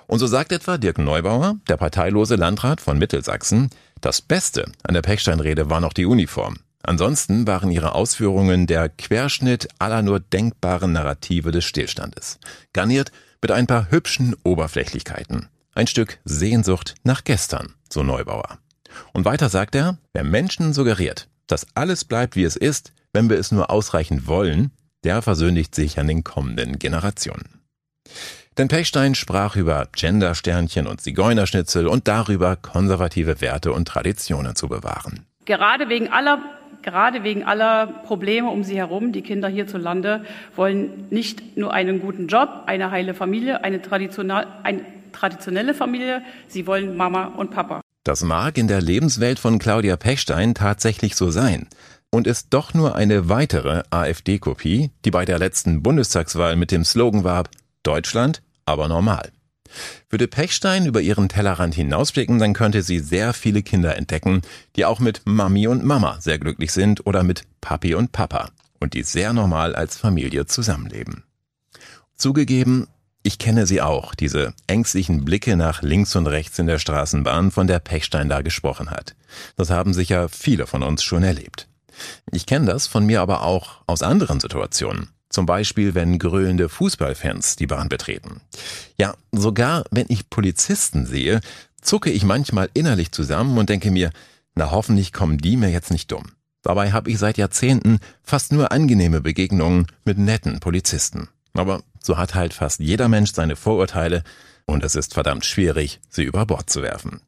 Und 0.05 0.19
so 0.19 0.27
sagt 0.27 0.51
etwa 0.51 0.77
Dirk 0.77 0.99
Neubauer, 0.99 1.55
der 1.67 1.77
parteilose 1.77 2.35
Landrat 2.35 2.79
von 2.79 2.99
Mittelsachsen, 2.99 3.71
das 3.99 4.21
Beste 4.21 4.71
an 4.83 4.93
der 4.93 5.01
Pechstein-Rede 5.01 5.69
war 5.71 5.81
noch 5.81 5.93
die 5.93 6.05
Uniform. 6.05 6.57
Ansonsten 6.83 7.47
waren 7.47 7.71
ihre 7.71 7.95
Ausführungen 7.95 8.67
der 8.67 8.89
Querschnitt 8.89 9.67
aller 9.79 10.03
nur 10.03 10.19
denkbaren 10.19 10.91
Narrative 10.91 11.51
des 11.51 11.65
Stillstandes, 11.65 12.39
garniert 12.71 13.11
mit 13.41 13.51
ein 13.51 13.65
paar 13.65 13.89
hübschen 13.89 14.35
Oberflächlichkeiten. 14.43 15.49
Ein 15.73 15.87
Stück 15.87 16.19
Sehnsucht 16.23 16.93
nach 17.03 17.23
gestern, 17.23 17.73
so 17.89 18.03
Neubauer. 18.03 18.59
Und 19.13 19.25
weiter 19.25 19.49
sagt 19.49 19.75
er, 19.75 19.97
wer 20.13 20.23
Menschen 20.23 20.73
suggeriert, 20.73 21.27
dass 21.47 21.67
alles 21.75 22.05
bleibt 22.05 22.35
wie 22.35 22.43
es 22.43 22.55
ist, 22.55 22.93
wenn 23.13 23.29
wir 23.29 23.37
es 23.37 23.51
nur 23.51 23.69
ausreichend 23.69 24.27
wollen, 24.27 24.71
der 25.03 25.21
versündigt 25.21 25.73
sich 25.73 25.99
an 25.99 26.07
den 26.07 26.23
kommenden 26.23 26.79
Generationen. 26.79 27.61
Denn 28.57 28.67
Pechstein 28.67 29.13
sprach 29.13 29.55
über 29.55 29.87
Gendersternchen 29.95 30.87
und 30.87 30.99
Zigeunerschnitzel 31.01 31.87
und 31.87 32.07
darüber, 32.07 32.55
konservative 32.55 33.39
Werte 33.39 33.71
und 33.71 33.87
Traditionen 33.87 34.55
zu 34.55 34.67
bewahren. 34.67 35.25
Gerade 35.45 35.89
wegen 35.89 36.11
aller 36.11 36.39
Gerade 36.87 37.23
wegen 37.23 37.43
aller 37.43 37.87
Probleme 37.87 38.49
um 38.49 38.63
sie 38.63 38.77
herum, 38.77 39.11
die 39.11 39.21
Kinder 39.21 39.49
hierzulande 39.49 40.23
wollen 40.55 41.07
nicht 41.09 41.57
nur 41.57 41.73
einen 41.73 41.99
guten 41.99 42.27
Job, 42.27 42.63
eine 42.65 42.91
heile 42.91 43.13
Familie, 43.13 43.61
eine, 43.61 43.81
eine 44.63 44.85
traditionelle 45.11 45.73
Familie, 45.73 46.21
sie 46.47 46.65
wollen 46.65 46.95
Mama 46.95 47.25
und 47.25 47.51
Papa. 47.51 47.81
Das 48.07 48.23
mag 48.23 48.57
in 48.57 48.69
der 48.69 48.79
Lebenswelt 48.79 49.37
von 49.37 49.59
Claudia 49.59 49.97
Pechstein 49.97 50.55
tatsächlich 50.55 51.17
so 51.17 51.29
sein 51.29 51.67
und 52.09 52.25
ist 52.25 52.47
doch 52.51 52.73
nur 52.73 52.95
eine 52.95 53.27
weitere 53.27 53.83
AfD-Kopie, 53.89 54.91
die 55.03 55.11
bei 55.11 55.25
der 55.25 55.37
letzten 55.39 55.83
Bundestagswahl 55.83 56.55
mit 56.55 56.71
dem 56.71 56.85
Slogan 56.85 57.25
warb 57.25 57.49
Deutschland, 57.83 58.41
aber 58.63 58.87
normal. 58.87 59.33
Würde 60.09 60.29
Pechstein 60.29 60.85
über 60.85 61.01
ihren 61.01 61.27
Tellerrand 61.27 61.75
hinausblicken, 61.75 62.39
dann 62.39 62.53
könnte 62.53 62.81
sie 62.81 62.99
sehr 62.99 63.33
viele 63.33 63.61
Kinder 63.61 63.97
entdecken, 63.97 64.41
die 64.77 64.85
auch 64.85 65.01
mit 65.01 65.23
Mami 65.25 65.67
und 65.67 65.83
Mama 65.83 66.21
sehr 66.21 66.39
glücklich 66.39 66.71
sind 66.71 67.05
oder 67.05 67.23
mit 67.23 67.43
Papi 67.59 67.93
und 67.93 68.13
Papa. 68.13 68.51
und 68.79 68.93
die 68.93 69.03
sehr 69.03 69.33
normal 69.33 69.75
als 69.75 69.97
Familie 69.97 70.45
zusammenleben. 70.45 71.23
Zugegeben, 72.15 72.87
ich 73.27 73.39
kenne 73.39 73.67
sie 73.67 73.81
auch, 73.81 74.15
diese 74.15 74.53
ängstlichen 74.67 75.25
Blicke 75.25 75.57
nach 75.57 75.81
links 75.81 76.15
und 76.15 76.27
rechts 76.27 76.57
in 76.59 76.65
der 76.65 76.79
Straßenbahn, 76.79 77.51
von 77.51 77.67
der 77.67 77.79
Pechstein 77.79 78.29
da 78.29 78.41
gesprochen 78.41 78.89
hat. 78.89 79.15
Das 79.57 79.69
haben 79.69 79.93
sicher 79.93 80.29
viele 80.29 80.65
von 80.65 80.81
uns 80.81 81.03
schon 81.03 81.23
erlebt. 81.23 81.67
Ich 82.31 82.45
kenne 82.45 82.67
das 82.67 82.87
von 82.87 83.05
mir 83.05 83.19
aber 83.19 83.43
auch 83.43 83.81
aus 83.85 84.01
anderen 84.01 84.39
Situationen. 84.39 85.09
Zum 85.29 85.45
Beispiel, 85.45 85.93
wenn 85.93 86.19
grölende 86.19 86.69
Fußballfans 86.69 87.57
die 87.57 87.67
Bahn 87.67 87.89
betreten. 87.89 88.39
Ja, 88.97 89.13
sogar 89.33 89.83
wenn 89.91 90.05
ich 90.07 90.29
Polizisten 90.29 91.05
sehe, 91.05 91.41
zucke 91.81 92.09
ich 92.09 92.23
manchmal 92.23 92.69
innerlich 92.73 93.11
zusammen 93.11 93.57
und 93.57 93.67
denke 93.67 93.91
mir, 93.91 94.11
na 94.55 94.71
hoffentlich 94.71 95.11
kommen 95.11 95.37
die 95.37 95.57
mir 95.57 95.69
jetzt 95.69 95.91
nicht 95.91 96.13
dumm. 96.13 96.31
Dabei 96.61 96.93
habe 96.93 97.11
ich 97.11 97.19
seit 97.19 97.37
Jahrzehnten 97.37 97.99
fast 98.23 98.53
nur 98.53 98.71
angenehme 98.71 99.19
Begegnungen 99.19 99.87
mit 100.05 100.17
netten 100.17 100.61
Polizisten. 100.61 101.27
Aber 101.57 101.83
so 102.01 102.17
hat 102.17 102.35
halt 102.35 102.53
fast 102.53 102.79
jeder 102.79 103.07
Mensch 103.07 103.33
seine 103.33 103.55
Vorurteile 103.55 104.23
und 104.65 104.83
es 104.83 104.95
ist 104.95 105.13
verdammt 105.13 105.45
schwierig, 105.45 105.99
sie 106.09 106.23
über 106.23 106.45
Bord 106.45 106.69
zu 106.69 106.81
werfen. 106.81 107.21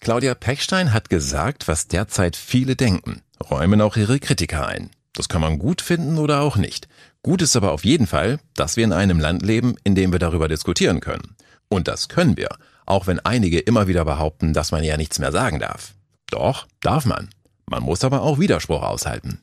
Claudia 0.00 0.34
Pechstein 0.34 0.92
hat 0.92 1.08
gesagt, 1.08 1.68
was 1.68 1.88
derzeit 1.88 2.36
viele 2.36 2.76
denken, 2.76 3.22
räumen 3.50 3.80
auch 3.80 3.96
ihre 3.96 4.18
Kritiker 4.18 4.66
ein. 4.66 4.90
Das 5.14 5.28
kann 5.28 5.40
man 5.40 5.58
gut 5.58 5.80
finden 5.80 6.18
oder 6.18 6.40
auch 6.40 6.56
nicht. 6.56 6.88
Gut 7.22 7.40
ist 7.40 7.56
aber 7.56 7.72
auf 7.72 7.84
jeden 7.84 8.06
Fall, 8.06 8.38
dass 8.54 8.76
wir 8.76 8.84
in 8.84 8.92
einem 8.92 9.20
Land 9.20 9.42
leben, 9.42 9.76
in 9.84 9.94
dem 9.94 10.12
wir 10.12 10.18
darüber 10.18 10.48
diskutieren 10.48 11.00
können. 11.00 11.36
Und 11.68 11.88
das 11.88 12.08
können 12.08 12.36
wir, 12.36 12.50
auch 12.84 13.06
wenn 13.06 13.20
einige 13.20 13.60
immer 13.60 13.86
wieder 13.86 14.04
behaupten, 14.04 14.52
dass 14.52 14.72
man 14.72 14.84
ja 14.84 14.96
nichts 14.96 15.18
mehr 15.18 15.32
sagen 15.32 15.58
darf. 15.58 15.94
Doch, 16.30 16.66
darf 16.80 17.06
man. 17.06 17.30
Man 17.66 17.82
muss 17.82 18.04
aber 18.04 18.22
auch 18.22 18.38
Widerspruch 18.38 18.82
aushalten. 18.82 19.40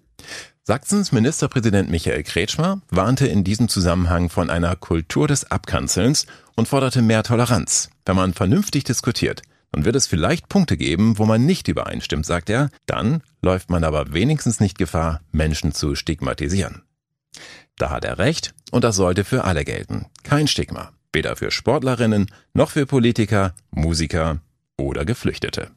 Sachsens 0.63 1.11
Ministerpräsident 1.11 1.89
Michael 1.89 2.21
Kretschmer 2.21 2.81
warnte 2.91 3.25
in 3.25 3.43
diesem 3.43 3.67
Zusammenhang 3.67 4.29
von 4.29 4.51
einer 4.51 4.75
Kultur 4.75 5.27
des 5.27 5.49
Abkanzelns 5.49 6.27
und 6.55 6.67
forderte 6.67 7.01
mehr 7.01 7.23
Toleranz. 7.23 7.89
Wenn 8.05 8.15
man 8.15 8.35
vernünftig 8.35 8.83
diskutiert, 8.83 9.41
dann 9.71 9.85
wird 9.85 9.95
es 9.95 10.05
vielleicht 10.05 10.49
Punkte 10.49 10.77
geben, 10.77 11.17
wo 11.17 11.25
man 11.25 11.47
nicht 11.47 11.67
übereinstimmt, 11.67 12.27
sagt 12.27 12.51
er, 12.51 12.69
dann 12.85 13.23
läuft 13.41 13.71
man 13.71 13.83
aber 13.83 14.13
wenigstens 14.13 14.59
nicht 14.59 14.77
Gefahr, 14.77 15.21
Menschen 15.31 15.73
zu 15.73 15.95
stigmatisieren. 15.95 16.83
Da 17.77 17.89
hat 17.89 18.05
er 18.05 18.19
recht 18.19 18.53
und 18.69 18.83
das 18.83 18.97
sollte 18.97 19.23
für 19.23 19.45
alle 19.45 19.65
gelten. 19.65 20.05
Kein 20.21 20.47
Stigma. 20.47 20.91
Weder 21.11 21.35
für 21.37 21.49
Sportlerinnen 21.49 22.27
noch 22.53 22.69
für 22.69 22.85
Politiker, 22.85 23.55
Musiker 23.71 24.41
oder 24.77 25.05
Geflüchtete. 25.05 25.71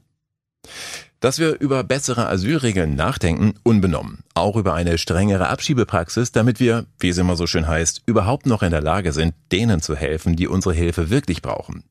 Dass 1.25 1.39
wir 1.39 1.59
über 1.59 1.85
bessere 1.85 2.29
Asylregeln 2.29 2.97
nachdenken, 2.97 3.55
unbenommen. 3.63 4.19
Auch 4.35 4.57
über 4.57 4.75
eine 4.75 4.99
strengere 4.99 5.49
Abschiebepraxis, 5.49 6.33
damit 6.33 6.61
wir, 6.61 6.85
wie 7.01 7.09
es 7.09 7.17
immer 7.17 7.35
so 7.35 7.47
schön 7.47 7.67
heißt, 7.67 8.03
überhaupt 8.05 8.45
noch 8.45 8.63
in 8.63 8.73
der 8.73 8.83
Lage 8.83 9.11
sind, 9.11 9.33
denen 9.51 9.81
zu 9.81 9.97
helfen, 9.97 10.37
die 10.37 10.49
unsere 10.49 10.75
Hilfe 10.75 11.09
wirklich 11.09 11.41
brauchen. 11.41 11.85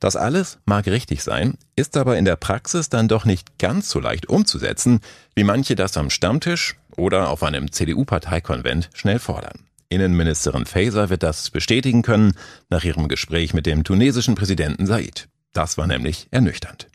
Das 0.00 0.16
alles 0.16 0.58
mag 0.64 0.88
richtig 0.88 1.22
sein, 1.22 1.54
ist 1.76 1.96
aber 1.96 2.18
in 2.18 2.24
der 2.24 2.34
Praxis 2.34 2.88
dann 2.88 3.06
doch 3.06 3.24
nicht 3.24 3.60
ganz 3.60 3.88
so 3.90 4.00
leicht 4.00 4.28
umzusetzen, 4.28 4.98
wie 5.36 5.44
manche 5.44 5.76
das 5.76 5.96
am 5.96 6.10
Stammtisch 6.10 6.74
oder 6.96 7.28
auf 7.28 7.44
einem 7.44 7.70
CDU-Parteikonvent 7.70 8.90
schnell 8.92 9.20
fordern. 9.20 9.66
Innenministerin 9.88 10.66
Faeser 10.66 11.10
wird 11.10 11.22
das 11.22 11.50
bestätigen 11.50 12.02
können 12.02 12.32
nach 12.70 12.82
ihrem 12.82 13.06
Gespräch 13.06 13.54
mit 13.54 13.66
dem 13.66 13.84
tunesischen 13.84 14.34
Präsidenten 14.34 14.86
Said. 14.86 15.28
Das 15.52 15.78
war 15.78 15.86
nämlich 15.86 16.26
ernüchternd. 16.32 16.89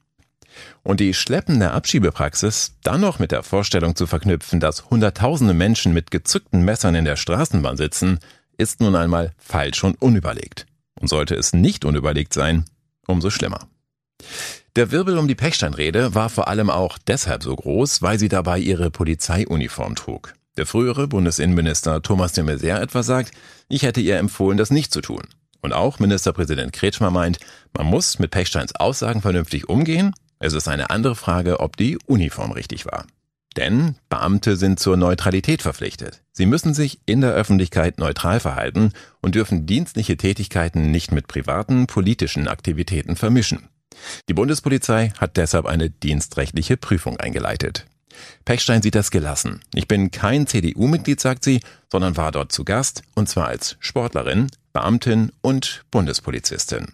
Und 0.83 0.99
die 0.99 1.13
schleppende 1.13 1.71
Abschiebepraxis 1.71 2.75
dann 2.83 3.01
noch 3.01 3.19
mit 3.19 3.31
der 3.31 3.43
Vorstellung 3.43 3.95
zu 3.95 4.07
verknüpfen, 4.07 4.59
dass 4.59 4.89
Hunderttausende 4.89 5.53
Menschen 5.53 5.93
mit 5.93 6.11
gezückten 6.11 6.63
Messern 6.63 6.95
in 6.95 7.05
der 7.05 7.15
Straßenbahn 7.15 7.77
sitzen, 7.77 8.19
ist 8.57 8.79
nun 8.79 8.95
einmal 8.95 9.33
falsch 9.37 9.83
und 9.83 10.01
unüberlegt. 10.01 10.65
Und 10.99 11.07
sollte 11.07 11.35
es 11.35 11.53
nicht 11.53 11.85
unüberlegt 11.85 12.33
sein, 12.33 12.65
umso 13.07 13.29
schlimmer. 13.29 13.67
Der 14.75 14.91
Wirbel 14.91 15.17
um 15.17 15.27
die 15.27 15.35
Pechsteinrede 15.35 16.15
war 16.15 16.29
vor 16.29 16.47
allem 16.47 16.69
auch 16.69 16.97
deshalb 16.97 17.43
so 17.43 17.55
groß, 17.55 18.01
weil 18.01 18.19
sie 18.19 18.29
dabei 18.29 18.59
ihre 18.59 18.91
Polizeiuniform 18.91 19.95
trug. 19.95 20.33
Der 20.57 20.65
frühere 20.65 21.07
Bundesinnenminister 21.07 22.01
Thomas 22.01 22.31
de 22.33 22.43
Maizière 22.43 22.79
etwa 22.79 23.03
sagt, 23.03 23.31
ich 23.67 23.83
hätte 23.83 24.01
ihr 24.01 24.17
empfohlen, 24.17 24.57
das 24.57 24.71
nicht 24.71 24.91
zu 24.91 25.01
tun. 25.01 25.23
Und 25.61 25.73
auch 25.73 25.99
Ministerpräsident 25.99 26.73
Kretschmer 26.73 27.09
meint, 27.09 27.39
man 27.75 27.87
muss 27.87 28.19
mit 28.19 28.31
Pechsteins 28.31 28.75
Aussagen 28.75 29.21
vernünftig 29.21 29.67
umgehen 29.67 30.13
es 30.39 30.53
ist 30.53 30.67
eine 30.67 30.89
andere 30.89 31.15
Frage, 31.15 31.59
ob 31.59 31.77
die 31.77 31.97
Uniform 32.05 32.51
richtig 32.51 32.85
war. 32.85 33.05
Denn 33.55 33.95
Beamte 34.09 34.57
sind 34.57 34.79
zur 34.79 34.97
Neutralität 34.97 35.61
verpflichtet. 35.61 36.21
Sie 36.33 36.45
müssen 36.45 36.73
sich 36.73 36.99
in 37.05 37.21
der 37.21 37.31
Öffentlichkeit 37.31 37.99
neutral 37.99 38.39
verhalten 38.39 38.91
und 39.21 39.35
dürfen 39.35 39.65
dienstliche 39.65 40.17
Tätigkeiten 40.17 40.91
nicht 40.91 41.11
mit 41.11 41.27
privaten 41.27 41.87
politischen 41.87 42.49
Aktivitäten 42.49 43.15
vermischen. 43.15 43.69
Die 44.27 44.33
Bundespolizei 44.33 45.13
hat 45.17 45.37
deshalb 45.37 45.65
eine 45.65 45.89
dienstrechtliche 45.89 46.75
Prüfung 46.75 47.17
eingeleitet. 47.17 47.85
Pechstein 48.43 48.81
sieht 48.81 48.95
das 48.95 49.11
gelassen. 49.11 49.61
Ich 49.73 49.87
bin 49.87 50.11
kein 50.11 50.47
CDU-Mitglied, 50.47 51.19
sagt 51.19 51.43
sie, 51.43 51.61
sondern 51.91 52.17
war 52.17 52.31
dort 52.31 52.51
zu 52.51 52.63
Gast, 52.63 53.03
und 53.13 53.29
zwar 53.29 53.47
als 53.47 53.77
Sportlerin, 53.79 54.47
Beamtin 54.73 55.31
und 55.41 55.83
Bundespolizistin. 55.91 56.93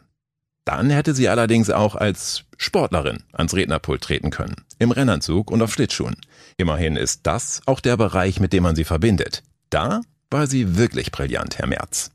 Dann 0.65 0.89
hätte 0.89 1.13
sie 1.13 1.27
allerdings 1.27 1.69
auch 1.69 1.95
als 1.95 2.43
Sportlerin 2.57 3.23
ans 3.33 3.55
Rednerpult 3.55 4.01
treten 4.01 4.29
können, 4.29 4.55
im 4.77 4.91
Rennanzug 4.91 5.49
und 5.49 5.61
auf 5.61 5.73
Schlittschuhen. 5.73 6.15
Immerhin 6.57 6.95
ist 6.95 7.21
das 7.23 7.61
auch 7.65 7.79
der 7.79 7.97
Bereich, 7.97 8.39
mit 8.39 8.53
dem 8.53 8.63
man 8.63 8.75
sie 8.75 8.83
verbindet. 8.83 9.43
Da 9.69 10.01
war 10.29 10.47
sie 10.47 10.77
wirklich 10.77 11.11
brillant, 11.11 11.57
Herr 11.57 11.67
Merz. 11.67 12.11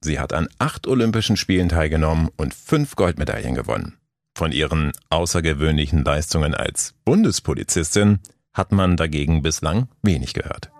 Sie 0.00 0.18
hat 0.18 0.32
an 0.32 0.48
acht 0.58 0.86
Olympischen 0.86 1.36
Spielen 1.36 1.68
teilgenommen 1.68 2.28
und 2.36 2.54
fünf 2.54 2.96
Goldmedaillen 2.96 3.54
gewonnen. 3.54 3.96
Von 4.36 4.50
ihren 4.50 4.92
außergewöhnlichen 5.10 6.02
Leistungen 6.04 6.54
als 6.54 6.94
Bundespolizistin 7.04 8.18
hat 8.52 8.72
man 8.72 8.96
dagegen 8.96 9.42
bislang 9.42 9.88
wenig 10.02 10.34
gehört. 10.34 10.70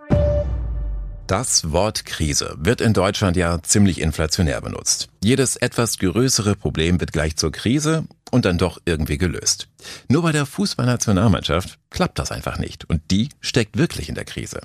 Das 1.27 1.73
Wort 1.73 2.05
Krise 2.05 2.55
wird 2.59 2.83
in 2.83 2.93
Deutschland 2.93 3.39
ja 3.39 3.63
ziemlich 3.63 3.99
inflationär 3.99 4.61
benutzt. 4.61 5.09
Jedes 5.23 5.57
etwas 5.57 5.97
größere 5.97 6.55
Problem 6.55 7.01
wird 7.01 7.13
gleich 7.13 7.37
zur 7.37 7.51
Krise 7.51 8.05
und 8.31 8.45
dann 8.45 8.59
doch 8.59 8.79
irgendwie 8.85 9.17
gelöst. 9.17 9.69
Nur 10.09 10.21
bei 10.21 10.33
der 10.33 10.45
Fußballnationalmannschaft 10.45 11.79
klappt 11.89 12.19
das 12.19 12.31
einfach 12.31 12.59
nicht 12.59 12.85
und 12.91 13.01
die 13.11 13.31
steckt 13.41 13.79
wirklich 13.79 14.11
in 14.11 14.15
der 14.17 14.27
Krise. 14.27 14.61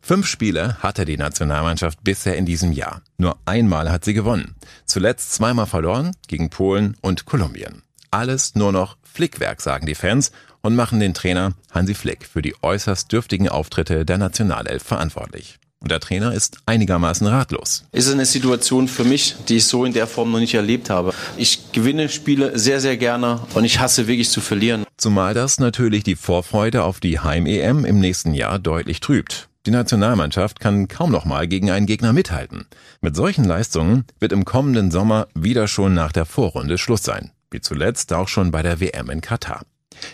Fünf 0.00 0.28
Spiele 0.28 0.76
hatte 0.78 1.04
die 1.04 1.16
Nationalmannschaft 1.16 2.04
bisher 2.04 2.36
in 2.36 2.46
diesem 2.46 2.70
Jahr. 2.70 3.02
Nur 3.16 3.36
einmal 3.44 3.90
hat 3.90 4.04
sie 4.04 4.14
gewonnen. 4.14 4.54
Zuletzt 4.86 5.32
zweimal 5.32 5.66
verloren 5.66 6.14
gegen 6.28 6.48
Polen 6.48 6.96
und 7.00 7.26
Kolumbien. 7.26 7.82
Alles 8.12 8.54
nur 8.54 8.70
noch 8.70 8.98
Flickwerk, 9.02 9.60
sagen 9.60 9.86
die 9.86 9.96
Fans 9.96 10.30
und 10.62 10.76
machen 10.76 11.00
den 11.00 11.12
Trainer 11.12 11.54
Hansi 11.72 11.94
Flick 11.94 12.24
für 12.24 12.40
die 12.40 12.54
äußerst 12.62 13.10
dürftigen 13.10 13.48
Auftritte 13.48 14.04
der 14.04 14.18
Nationalelf 14.18 14.84
verantwortlich. 14.84 15.58
Und 15.80 15.92
der 15.92 16.00
Trainer 16.00 16.32
ist 16.32 16.58
einigermaßen 16.66 17.26
ratlos. 17.26 17.84
Ist 17.92 18.10
eine 18.10 18.26
Situation 18.26 18.88
für 18.88 19.04
mich, 19.04 19.36
die 19.48 19.56
ich 19.56 19.66
so 19.66 19.84
in 19.84 19.92
der 19.92 20.06
Form 20.06 20.32
noch 20.32 20.40
nicht 20.40 20.54
erlebt 20.54 20.90
habe. 20.90 21.14
Ich 21.36 21.72
gewinne 21.72 22.08
Spiele 22.08 22.58
sehr, 22.58 22.80
sehr 22.80 22.96
gerne 22.96 23.40
und 23.54 23.64
ich 23.64 23.78
hasse 23.78 24.08
wirklich 24.08 24.28
zu 24.30 24.40
verlieren. 24.40 24.84
Zumal 24.96 25.34
das 25.34 25.60
natürlich 25.60 26.02
die 26.02 26.16
Vorfreude 26.16 26.82
auf 26.82 26.98
die 26.98 27.20
Heim-EM 27.20 27.84
im 27.84 28.00
nächsten 28.00 28.34
Jahr 28.34 28.58
deutlich 28.58 28.98
trübt. 29.00 29.48
Die 29.66 29.70
Nationalmannschaft 29.70 30.60
kann 30.60 30.88
kaum 30.88 31.12
noch 31.12 31.24
mal 31.24 31.46
gegen 31.46 31.70
einen 31.70 31.86
Gegner 31.86 32.12
mithalten. 32.12 32.66
Mit 33.00 33.14
solchen 33.14 33.44
Leistungen 33.44 34.04
wird 34.18 34.32
im 34.32 34.44
kommenden 34.44 34.90
Sommer 34.90 35.28
wieder 35.34 35.68
schon 35.68 35.94
nach 35.94 36.10
der 36.10 36.24
Vorrunde 36.24 36.78
Schluss 36.78 37.02
sein. 37.02 37.30
Wie 37.50 37.60
zuletzt 37.60 38.12
auch 38.12 38.28
schon 38.28 38.50
bei 38.50 38.62
der 38.62 38.80
WM 38.80 39.10
in 39.10 39.20
Katar. 39.20 39.62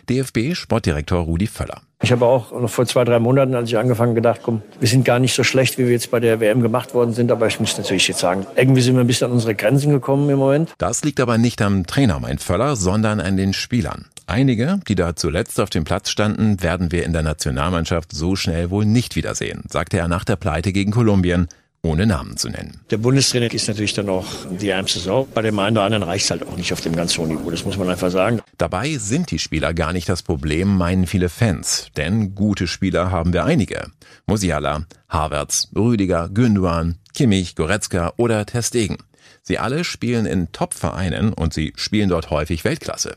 DFB-Sportdirektor 0.08 1.20
Rudi 1.20 1.46
Völler. 1.46 1.82
Ich 2.02 2.12
habe 2.12 2.26
auch 2.26 2.52
noch 2.52 2.68
vor 2.68 2.84
zwei, 2.84 3.04
drei 3.04 3.18
Monaten, 3.18 3.54
als 3.54 3.70
ich 3.70 3.78
angefangen 3.78 4.14
gedacht, 4.14 4.40
komm, 4.42 4.60
wir 4.78 4.88
sind 4.88 5.04
gar 5.04 5.18
nicht 5.18 5.34
so 5.34 5.42
schlecht, 5.42 5.78
wie 5.78 5.86
wir 5.86 5.92
jetzt 5.92 6.10
bei 6.10 6.20
der 6.20 6.38
WM 6.38 6.60
gemacht 6.60 6.92
worden 6.92 7.14
sind. 7.14 7.32
Aber 7.32 7.46
ich 7.46 7.60
muss 7.60 7.78
natürlich 7.78 8.06
jetzt 8.08 8.20
sagen, 8.20 8.46
irgendwie 8.56 8.82
sind 8.82 8.94
wir 8.94 9.00
ein 9.00 9.06
bisschen 9.06 9.28
an 9.28 9.32
unsere 9.32 9.54
Grenzen 9.54 9.90
gekommen 9.90 10.28
im 10.28 10.38
Moment. 10.38 10.74
Das 10.76 11.02
liegt 11.02 11.18
aber 11.18 11.38
nicht 11.38 11.62
am 11.62 11.86
Trainer, 11.86 12.20
meint 12.20 12.42
Völler, 12.42 12.76
sondern 12.76 13.20
an 13.20 13.38
den 13.38 13.54
Spielern. 13.54 14.06
Einige, 14.26 14.80
die 14.88 14.94
da 14.94 15.16
zuletzt 15.16 15.60
auf 15.60 15.70
dem 15.70 15.84
Platz 15.84 16.10
standen, 16.10 16.62
werden 16.62 16.92
wir 16.92 17.04
in 17.04 17.12
der 17.12 17.22
Nationalmannschaft 17.22 18.12
so 18.12 18.36
schnell 18.36 18.70
wohl 18.70 18.86
nicht 18.86 19.16
wiedersehen, 19.16 19.62
sagte 19.68 19.98
er 19.98 20.08
nach 20.08 20.24
der 20.24 20.36
Pleite 20.36 20.72
gegen 20.72 20.92
Kolumbien 20.92 21.48
ohne 21.84 22.06
Namen 22.06 22.36
zu 22.36 22.48
nennen. 22.48 22.80
Der 22.90 22.96
Bundestrainer 22.96 23.52
ist 23.52 23.68
natürlich 23.68 23.92
dann 23.92 24.08
auch 24.08 24.26
die 24.50 24.70
ärmste 24.70 24.98
Sau. 24.98 25.28
Bei 25.32 25.42
dem 25.42 25.58
einen 25.58 25.76
oder 25.76 25.84
anderen 25.84 26.02
reicht 26.02 26.24
es 26.24 26.30
halt 26.30 26.46
auch 26.46 26.56
nicht 26.56 26.72
auf 26.72 26.80
dem 26.80 26.96
ganz 26.96 27.16
hohen 27.18 27.28
Niveau. 27.28 27.50
Das 27.50 27.64
muss 27.64 27.76
man 27.76 27.88
einfach 27.88 28.10
sagen. 28.10 28.40
Dabei 28.58 28.96
sind 28.96 29.30
die 29.30 29.38
Spieler 29.38 29.74
gar 29.74 29.92
nicht 29.92 30.08
das 30.08 30.22
Problem, 30.22 30.76
meinen 30.76 31.06
viele 31.06 31.28
Fans. 31.28 31.88
Denn 31.96 32.34
gute 32.34 32.66
Spieler 32.66 33.10
haben 33.10 33.32
wir 33.32 33.44
einige. 33.44 33.90
Musiala, 34.26 34.86
Havertz, 35.08 35.68
Rüdiger, 35.76 36.30
Günduan, 36.30 36.96
Kimmich, 37.14 37.54
Goretzka 37.54 38.14
oder 38.16 38.46
Testegen. 38.46 38.96
Sie 39.42 39.58
alle 39.58 39.84
spielen 39.84 40.24
in 40.24 40.52
Top-Vereinen 40.52 41.34
und 41.34 41.52
sie 41.52 41.74
spielen 41.76 42.08
dort 42.08 42.30
häufig 42.30 42.64
Weltklasse. 42.64 43.16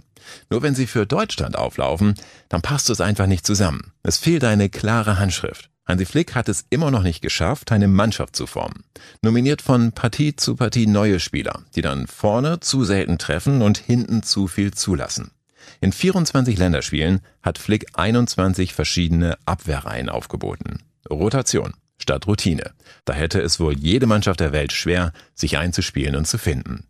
Nur 0.49 0.62
wenn 0.62 0.75
sie 0.75 0.88
für 0.88 1.06
Deutschland 1.06 1.58
auflaufen, 1.58 2.15
dann 2.49 2.62
passt 2.62 2.89
es 2.89 2.99
einfach 2.99 3.27
nicht 3.27 3.45
zusammen. 3.45 3.93
Es 4.03 4.17
fehlt 4.17 4.43
eine 4.43 4.67
klare 4.69 5.19
Handschrift. 5.19 5.69
Hansi 5.88 6.06
Flick 6.06 6.36
hat 6.36 6.50
es 6.50 6.65
immer 6.69 6.91
noch 6.91 7.04
nicht 7.04 7.21
geschafft, 7.21 7.71
eine 7.71 7.88
Mannschaft 7.88 8.36
zu 8.36 8.45
formen. 8.45 8.84
Nominiert 9.21 9.62
von 9.62 9.93
Partie 9.93 10.36
zu 10.36 10.56
Partie 10.56 10.86
neue 10.86 11.19
Spieler, 11.19 11.63
die 11.76 11.82
dann 11.82 12.08
vorne 12.08 12.60
zu 12.60 12.84
selten 12.84 13.17
treffen 13.17 13.62
und 13.62 13.78
hinten 13.78 14.21
zu 14.21 14.47
viel 14.47 14.73
zulassen. 14.73 15.32
In 15.80 15.91
24 15.91 16.58
Länderspielen 16.58 17.21
hat 17.41 17.58
Flick 17.58 17.88
21 17.93 18.73
verschiedene 18.73 19.38
Abwehrreihen 19.45 20.10
aufgeboten. 20.10 20.84
Rotation 21.10 21.73
statt 21.97 22.28
Routine. 22.28 22.71
Da 23.06 23.13
hätte 23.13 23.41
es 23.41 23.60
wohl 23.60 23.78
jede 23.78 24.08
Mannschaft 24.08 24.39
der 24.39 24.52
Welt 24.52 24.71
schwer, 24.71 25.13
sich 25.34 25.58
einzuspielen 25.58 26.15
und 26.15 26.28
zu 26.28 26.38
finden. 26.38 26.88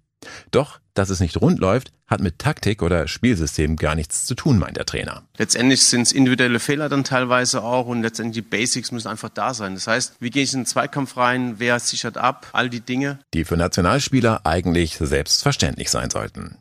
Doch, 0.52 0.80
dass 0.94 1.10
es 1.10 1.20
nicht 1.20 1.40
rund 1.40 1.60
läuft, 1.60 1.92
hat 2.08 2.22
mit 2.22 2.40
Taktik 2.40 2.82
oder 2.82 3.08
Spielsystem 3.08 3.76
gar 3.76 3.96
nichts 3.96 4.26
zu 4.26 4.36
tun, 4.36 4.58
meint 4.58 4.78
der 4.78 4.86
Trainer. 4.86 5.24
Letztendlich 5.38 5.86
sind 5.86 6.04
es 6.04 6.12
individuelle 6.12 6.60
Fehler 6.60 6.90
dann 6.90 7.04
teilweise 7.04 7.64
auch 7.64 7.88
und 7.88 8.02
letztendlich 8.02 8.44
die 8.44 8.50
Basics 8.50 8.92
müssen 8.92 9.08
einfach 9.08 9.30
da 9.30 9.54
sein. 9.54 9.76
Das 9.76 9.88
heißt, 9.88 10.16
wie 10.20 10.30
gehe 10.30 10.44
ich 10.44 10.54
in 10.54 10.62
den 10.62 10.66
Zweikampf 10.66 11.18
rein, 11.18 11.56
wer 11.58 11.80
sichert 11.80 12.18
ab, 12.18 12.48
all 12.54 12.70
die 12.70 12.82
Dinge. 12.82 13.20
Die 13.34 13.46
für 13.46 13.58
Nationalspieler 13.58 14.46
eigentlich 14.46 14.98
selbstverständlich 14.98 15.90
sein 15.90 16.10
sollten. 16.10 16.58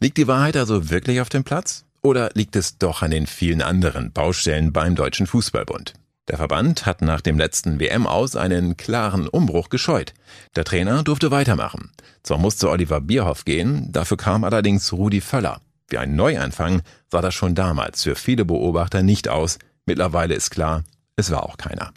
Liegt 0.00 0.16
die 0.16 0.26
Wahrheit 0.26 0.56
also 0.56 0.90
wirklich 0.90 1.20
auf 1.20 1.28
dem 1.28 1.44
Platz? 1.44 1.84
Oder 2.00 2.30
liegt 2.34 2.56
es 2.56 2.78
doch 2.78 3.02
an 3.02 3.10
den 3.10 3.26
vielen 3.26 3.60
anderen 3.60 4.12
Baustellen 4.12 4.72
beim 4.72 4.94
Deutschen 4.94 5.26
Fußballbund? 5.26 5.94
Der 6.28 6.36
Verband 6.36 6.84
hat 6.84 7.00
nach 7.00 7.22
dem 7.22 7.38
letzten 7.38 7.80
WM 7.80 8.06
aus 8.06 8.36
einen 8.36 8.76
klaren 8.76 9.28
Umbruch 9.28 9.70
gescheut. 9.70 10.12
Der 10.56 10.64
Trainer 10.64 11.02
durfte 11.02 11.30
weitermachen. 11.30 11.90
Zwar 12.22 12.36
musste 12.36 12.68
Oliver 12.68 13.00
Bierhoff 13.00 13.46
gehen, 13.46 13.90
dafür 13.92 14.18
kam 14.18 14.44
allerdings 14.44 14.92
Rudi 14.92 15.22
Völler. 15.22 15.62
Wie 15.88 15.96
ein 15.96 16.16
Neuanfang 16.16 16.82
sah 17.10 17.22
das 17.22 17.34
schon 17.34 17.54
damals 17.54 18.02
für 18.02 18.14
viele 18.14 18.44
Beobachter 18.44 19.02
nicht 19.02 19.28
aus. 19.28 19.58
Mittlerweile 19.86 20.34
ist 20.34 20.50
klar, 20.50 20.84
es 21.16 21.30
war 21.30 21.44
auch 21.44 21.56
keiner. 21.56 21.92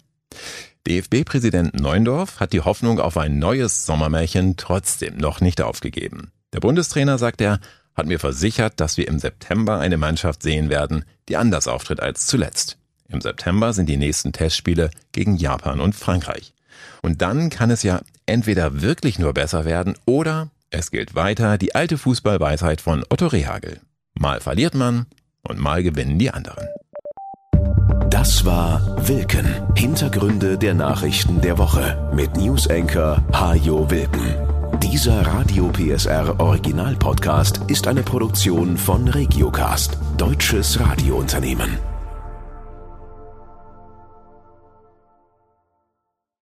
DFB-Präsident 0.88 1.78
Neundorf 1.78 2.40
hat 2.40 2.54
die 2.54 2.62
Hoffnung 2.62 3.00
auf 3.00 3.18
ein 3.18 3.38
neues 3.38 3.84
Sommermärchen 3.84 4.56
trotzdem 4.56 5.18
noch 5.18 5.42
nicht 5.42 5.60
aufgegeben. 5.60 6.32
Der 6.54 6.60
Bundestrainer, 6.60 7.18
sagt 7.18 7.42
er, 7.42 7.60
hat 7.94 8.06
mir 8.06 8.18
versichert, 8.18 8.80
dass 8.80 8.96
wir 8.96 9.06
im 9.08 9.18
September 9.18 9.78
eine 9.78 9.98
Mannschaft 9.98 10.42
sehen 10.42 10.70
werden, 10.70 11.04
die 11.28 11.36
anders 11.36 11.68
auftritt 11.68 12.00
als 12.00 12.26
zuletzt. 12.26 12.78
Im 13.12 13.20
September 13.20 13.72
sind 13.72 13.88
die 13.88 13.98
nächsten 13.98 14.32
Testspiele 14.32 14.90
gegen 15.12 15.36
Japan 15.36 15.80
und 15.80 15.94
Frankreich. 15.94 16.54
Und 17.02 17.20
dann 17.20 17.50
kann 17.50 17.70
es 17.70 17.82
ja 17.82 18.00
entweder 18.26 18.80
wirklich 18.80 19.18
nur 19.18 19.34
besser 19.34 19.64
werden 19.64 19.94
oder 20.06 20.48
es 20.70 20.90
gilt 20.90 21.14
weiter 21.14 21.58
die 21.58 21.74
alte 21.74 21.98
Fußballweisheit 21.98 22.80
von 22.80 23.04
Otto 23.10 23.26
Rehagel. 23.26 23.80
Mal 24.14 24.40
verliert 24.40 24.74
man 24.74 25.06
und 25.42 25.58
mal 25.58 25.82
gewinnen 25.82 26.18
die 26.18 26.30
anderen. 26.30 26.66
Das 28.08 28.44
war 28.44 29.06
Wilken. 29.06 29.46
Hintergründe 29.76 30.56
der 30.56 30.74
Nachrichten 30.74 31.40
der 31.40 31.58
Woche 31.58 32.10
mit 32.14 32.36
Newsenker 32.36 33.22
Hajo 33.32 33.90
Wilken. 33.90 34.36
Dieser 34.82 35.26
Radio 35.26 35.68
PSR 35.68 36.40
Original 36.40 36.94
Podcast 36.96 37.60
ist 37.68 37.86
eine 37.86 38.02
Produktion 38.02 38.76
von 38.76 39.08
Regiocast, 39.08 39.98
deutsches 40.16 40.80
Radiounternehmen. 40.80 41.91